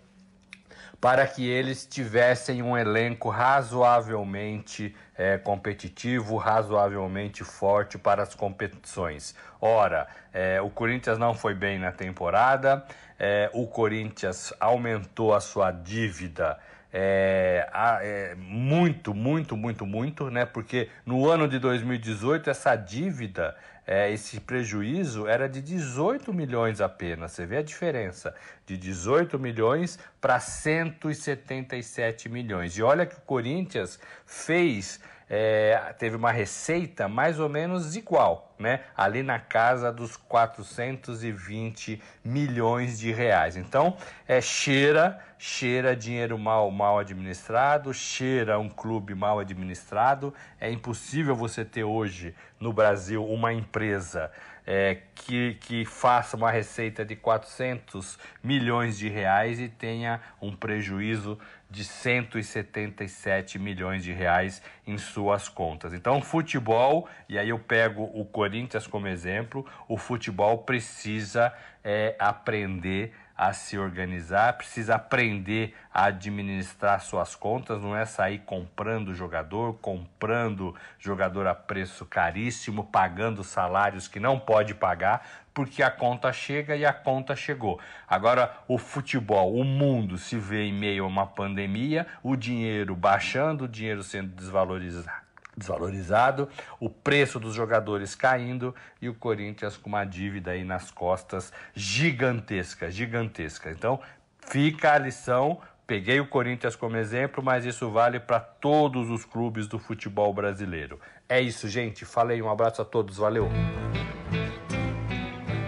para 1.01 1.27
que 1.27 1.49
eles 1.49 1.87
tivessem 1.87 2.63
um 2.63 2.77
elenco 2.77 3.29
razoavelmente 3.29 4.95
é, 5.17 5.39
competitivo, 5.39 6.37
razoavelmente 6.37 7.45
forte 7.45 7.99
para 7.99 8.23
as 8.23 8.35
competições. 8.35 9.35
Ora, 9.61 10.07
é, 10.33 10.61
o 10.61 10.71
Corinthians 10.71 11.19
não 11.19 11.35
foi 11.35 11.55
bem 11.55 11.79
na 11.79 11.93
temporada, 11.93 12.85
é, 13.19 13.51
o 13.53 13.67
Corinthians 13.67 14.53
aumentou 14.61 15.35
a 15.35 15.41
sua 15.41 15.71
dívida 15.71 16.59
é, 16.93 17.67
é, 18.03 18.35
muito, 18.37 19.15
muito, 19.15 19.57
muito, 19.57 19.87
muito, 19.87 20.31
né? 20.31 20.45
Porque 20.45 20.91
no 21.07 21.29
ano 21.29 21.49
de 21.49 21.59
2018 21.59 22.51
essa 22.51 22.77
dívida, 22.77 23.57
é, 23.87 24.11
esse 24.13 24.39
prejuízo 24.41 25.27
era 25.27 25.49
de 25.49 25.61
18 25.61 26.33
milhões 26.33 26.81
apenas. 26.81 27.33
Você 27.33 27.45
vê 27.45 27.59
a 27.59 27.63
diferença 27.63 28.35
de 28.65 28.77
18 28.77 29.39
milhões 29.39 29.99
para 30.21 30.39
177 30.39 32.29
milhões. 32.29 32.77
E 32.77 32.83
olha 32.83 33.05
que 33.05 33.17
o 33.17 33.23
Corinthians 33.23 33.99
fez 34.25 35.01
é, 35.35 35.95
teve 35.99 36.15
uma 36.15 36.31
receita 36.31 37.09
mais 37.09 37.41
ou 37.41 37.49
menos 37.49 37.97
igual, 37.97 38.55
né? 38.59 38.81
Ali 38.95 39.23
na 39.23 39.39
casa 39.39 39.91
dos 39.91 40.15
420 40.15 42.03
milhões 42.23 42.99
de 42.99 43.11
reais. 43.11 43.57
Então, 43.57 43.97
é, 44.29 44.43
cheira, 44.43 45.19
cheira 45.39 45.97
dinheiro 45.97 46.39
mal, 46.39 46.71
mal 46.71 46.99
administrado, 46.99 47.95
cheira 47.95 48.59
um 48.59 48.69
clube 48.69 49.15
mal 49.15 49.39
administrado. 49.39 50.35
É 50.61 50.71
impossível 50.71 51.35
você 51.35 51.65
ter 51.65 51.85
hoje 51.85 52.35
no 52.61 52.71
Brasil 52.71 53.25
uma 53.25 53.55
empresa 53.55 54.31
é, 54.67 54.99
que, 55.15 55.55
que 55.55 55.85
faça 55.85 56.37
uma 56.37 56.51
receita 56.51 57.05
de 57.05 57.17
400 57.17 58.19
milhões 58.43 58.99
de 58.99 59.09
reais 59.09 59.61
e 59.61 59.69
tenha 59.69 60.21
um 60.41 60.55
prejuízo 60.55 61.39
de 61.71 61.85
177 61.85 63.59
milhões 63.59 64.05
de 64.05 64.13
reais 64.13 64.63
em 64.87 64.99
suas 64.99 65.49
contas. 65.49 65.93
Então, 65.95 66.21
futebol, 66.21 67.09
e 67.29 67.39
aí 67.39 67.49
eu 67.49 67.59
pego 67.59 68.11
o 68.15 68.25
Corinthians 68.25 68.87
como 68.87 69.09
exemplo, 69.09 69.67
o 69.89 69.97
futebol 69.97 70.59
precisa 70.59 71.53
é, 71.83 72.15
aprender 72.19 73.15
a 73.49 73.53
se 73.53 73.77
organizar, 73.77 74.53
precisa 74.53 74.95
aprender 74.95 75.75
a 75.93 76.05
administrar 76.05 77.01
suas 77.01 77.35
contas, 77.35 77.83
não 77.83 77.97
é 77.97 78.05
sair 78.05 78.39
comprando 78.39 79.13
jogador, 79.13 79.75
comprando 79.81 80.77
jogador 80.97 81.49
a 81.49 81.55
preço 81.55 82.07
caríssimo, 82.07 82.85
pagando 82.85 83.43
salários 83.43 84.07
que 84.07 84.21
não 84.21 84.39
pode 84.39 84.75
pagar, 84.75 85.27
porque 85.53 85.83
a 85.83 85.91
conta 85.91 86.33
chega 86.33 86.77
e 86.77 86.87
a 86.87 86.93
conta 86.93 87.35
chegou. 87.35 87.81
Agora, 88.07 88.55
o 88.69 88.79
futebol, 88.79 89.57
o 89.57 89.65
mundo 89.65 90.19
se 90.19 90.39
vê 90.39 90.63
em 90.63 90.73
meio 90.73 91.03
a 91.03 91.09
uma 91.09 91.27
pandemia, 91.27 92.07
o 92.23 92.37
dinheiro 92.37 92.95
baixando, 92.95 93.65
o 93.65 93.69
dinheiro 93.69 94.05
sendo 94.05 94.29
desvalorizado 94.37 95.22
desvalorizado, 95.57 96.49
o 96.81 96.89
preço 96.89 97.39
dos 97.39 97.55
jogadores 97.55 98.15
caindo 98.15 98.75
e 99.01 99.09
o 99.09 99.15
Corinthians 99.15 99.77
com 99.77 99.89
uma 99.89 100.05
dívida 100.05 100.53
aí 100.53 100.65
nas 100.65 100.91
costas 100.91 101.53
gigantesca, 101.75 102.91
gigantesca. 102.91 103.71
Então, 103.71 104.01
fica 104.41 104.93
a 104.93 104.99
lição. 104.99 105.61
Peguei 105.87 106.21
o 106.21 106.27
Corinthians 106.27 106.77
como 106.77 106.97
exemplo, 106.97 107.43
mas 107.43 107.65
isso 107.67 107.91
vale 107.91 108.19
para 108.19 108.41
todos 108.41 109.11
os 109.11 109.25
clubes 109.25 109.67
do 109.67 109.79
futebol 109.79 110.33
brasileiro. 110.33 110.99
É 111.29 111.41
isso, 111.41 111.69
gente. 111.69 112.05
Falei, 112.05 112.41
um 112.41 112.51
abraço 112.51 112.81
a 112.81 112.85
todos, 112.85 113.19
valeu. 113.19 113.49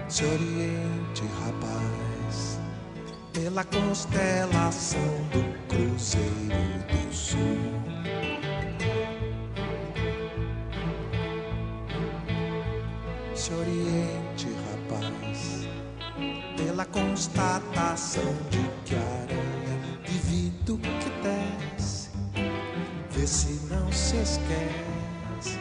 Se 0.08 0.24
oriente, 0.24 1.24
rapaz, 1.44 2.60
pela 3.32 3.64
constelação 3.64 5.00
do 5.32 5.66
Cruzeiro 5.68 6.28
do 6.88 7.12
Sul. 7.12 7.93
Se 13.44 13.52
oriente, 13.52 14.48
rapaz, 14.70 15.68
pela 16.56 16.86
constatação 16.86 18.34
de 18.48 18.70
que 18.86 18.94
a 18.94 18.98
aranha 18.98 20.00
de 20.02 20.12
vidro 20.12 20.78
que 20.78 21.10
desce, 21.22 22.08
vê 23.10 23.26
se 23.26 23.60
não 23.68 23.92
se 23.92 24.16
esquece. 24.16 25.58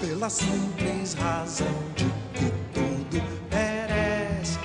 Pela 0.00 0.28
simples 0.28 1.14
razão 1.14 1.84
de 1.94 2.06
que 2.36 2.50
tudo 2.72 3.22
merece 3.48 4.58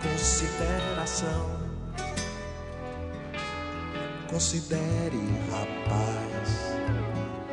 consideração. 0.00 1.61
Considere, 4.32 5.18
rapaz, 5.50 6.74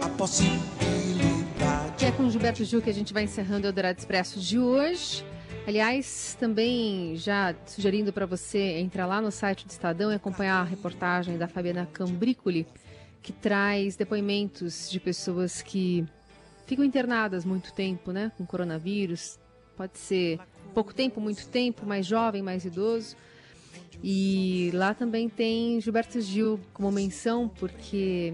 a 0.01 0.07
possibilidade. 0.11 2.05
É 2.05 2.11
com 2.11 2.29
Gilberto 2.29 2.63
Gil 2.63 2.81
que 2.81 2.89
a 2.89 2.93
gente 2.93 3.13
vai 3.13 3.23
encerrando 3.23 3.67
o 3.67 3.69
Eldorado 3.69 3.99
Expresso 3.99 4.39
de 4.39 4.57
hoje. 4.57 5.25
Aliás, 5.67 6.37
também 6.39 7.17
já 7.17 7.53
sugerindo 7.65 8.13
para 8.13 8.25
você 8.25 8.79
entrar 8.79 9.05
lá 9.07 9.19
no 9.19 9.29
site 9.29 9.67
do 9.67 9.71
Estadão 9.71 10.09
e 10.09 10.15
acompanhar 10.15 10.61
a 10.61 10.63
reportagem 10.63 11.37
da 11.37 11.49
Fabiana 11.49 11.85
Cambricoli, 11.85 12.65
que 13.21 13.33
traz 13.33 13.97
depoimentos 13.97 14.89
de 14.89 15.01
pessoas 15.01 15.61
que 15.61 16.05
ficam 16.65 16.85
internadas 16.85 17.43
muito 17.43 17.73
tempo, 17.73 18.13
né, 18.13 18.31
com 18.37 18.45
coronavírus. 18.45 19.37
Pode 19.75 19.97
ser 19.99 20.39
pouco 20.73 20.93
tempo, 20.93 21.19
muito 21.19 21.45
tempo, 21.49 21.85
mais 21.85 22.05
jovem, 22.05 22.41
mais 22.41 22.63
idoso. 22.63 23.17
E 24.03 24.71
lá 24.73 24.93
também 24.93 25.27
tem 25.27 25.79
Gilberto 25.81 26.21
Gil 26.21 26.59
como 26.73 26.91
menção, 26.91 27.49
porque 27.49 28.33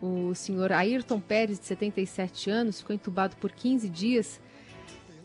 o 0.00 0.34
senhor 0.34 0.72
Ayrton 0.72 1.20
Pérez, 1.20 1.58
de 1.58 1.66
77 1.66 2.50
anos, 2.50 2.80
ficou 2.80 2.94
entubado 2.94 3.36
por 3.36 3.50
15 3.52 3.88
dias 3.88 4.40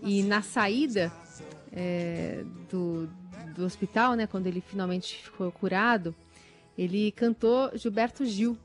e 0.01 0.23
na 0.23 0.41
saída 0.41 1.11
é, 1.71 2.43
do, 2.69 3.09
do 3.55 3.65
hospital, 3.65 4.15
né, 4.15 4.27
quando 4.27 4.47
ele 4.47 4.61
finalmente 4.61 5.17
ficou 5.17 5.51
curado, 5.51 6.15
ele 6.77 7.11
cantou 7.11 7.71
Gilberto 7.75 8.25
Gil. 8.25 8.57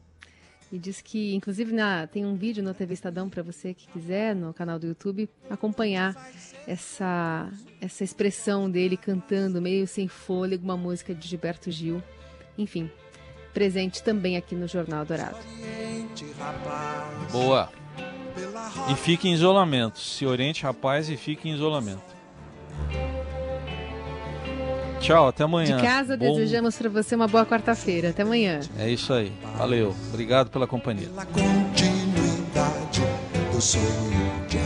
E 0.75 0.79
diz 0.81 1.01
que, 1.01 1.33
inclusive, 1.37 1.73
na, 1.73 2.05
tem 2.05 2.27
um 2.27 2.35
vídeo 2.35 2.61
no 2.61 2.75
TV 2.75 2.95
Estadão 2.95 3.31
para 3.31 3.45
você 3.45 3.73
que 3.73 3.87
quiser, 3.87 4.35
no 4.35 4.53
canal 4.53 4.77
do 4.77 4.89
YouTube, 4.89 5.31
acompanhar 5.49 6.17
essa, 6.67 7.49
essa 7.81 8.03
expressão 8.03 8.69
dele 8.69 8.97
cantando 8.97 9.63
meio 9.63 9.87
sem 9.87 10.09
fôlego 10.09 10.65
uma 10.65 10.77
música 10.77 11.15
de 11.15 11.29
Gilberto 11.29 11.71
Gil. 11.71 12.03
Enfim, 12.59 12.91
presente 13.53 14.03
também 14.03 14.37
aqui 14.37 14.57
no 14.57 14.67
Jornal 14.67 15.05
Dourado. 15.05 15.39
Boa. 17.31 17.71
E 18.91 18.97
fique 18.97 19.29
em 19.29 19.33
isolamento. 19.33 20.01
Se 20.01 20.27
oriente, 20.27 20.65
rapaz, 20.65 21.09
e 21.09 21.17
fique 21.17 21.49
em 21.49 21.55
isolamento. 21.55 22.14
Tchau, 25.05 25.29
até 25.29 25.45
amanhã. 25.45 25.77
De 25.77 25.83
casa, 25.83 26.17
Bom... 26.17 26.35
desejamos 26.35 26.77
para 26.77 26.89
você 26.89 27.15
uma 27.15 27.29
boa 27.29 27.45
quarta-feira. 27.45 28.09
Até 28.09 28.23
amanhã. 28.23 28.61
É 28.79 28.89
isso 28.89 29.13
aí. 29.13 29.31
Valeu. 29.59 29.95
Obrigado 30.09 30.49
pela 30.49 30.67
companhia. 30.67 31.09
Pela 31.09 31.27
continuidade 31.27 33.03
do 33.53 33.61
sonho 33.61 33.85
de 34.49 34.65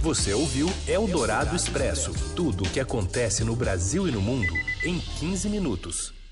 Você 0.00 0.34
ouviu 0.34 0.70
Eldorado 0.86 1.56
Expresso 1.56 2.12
tudo 2.36 2.64
o 2.64 2.68
que 2.68 2.78
acontece 2.78 3.42
no 3.42 3.56
Brasil 3.56 4.06
e 4.06 4.12
no 4.12 4.20
mundo 4.20 4.52
em 4.84 4.98
15 4.98 5.48
minutos. 5.48 6.23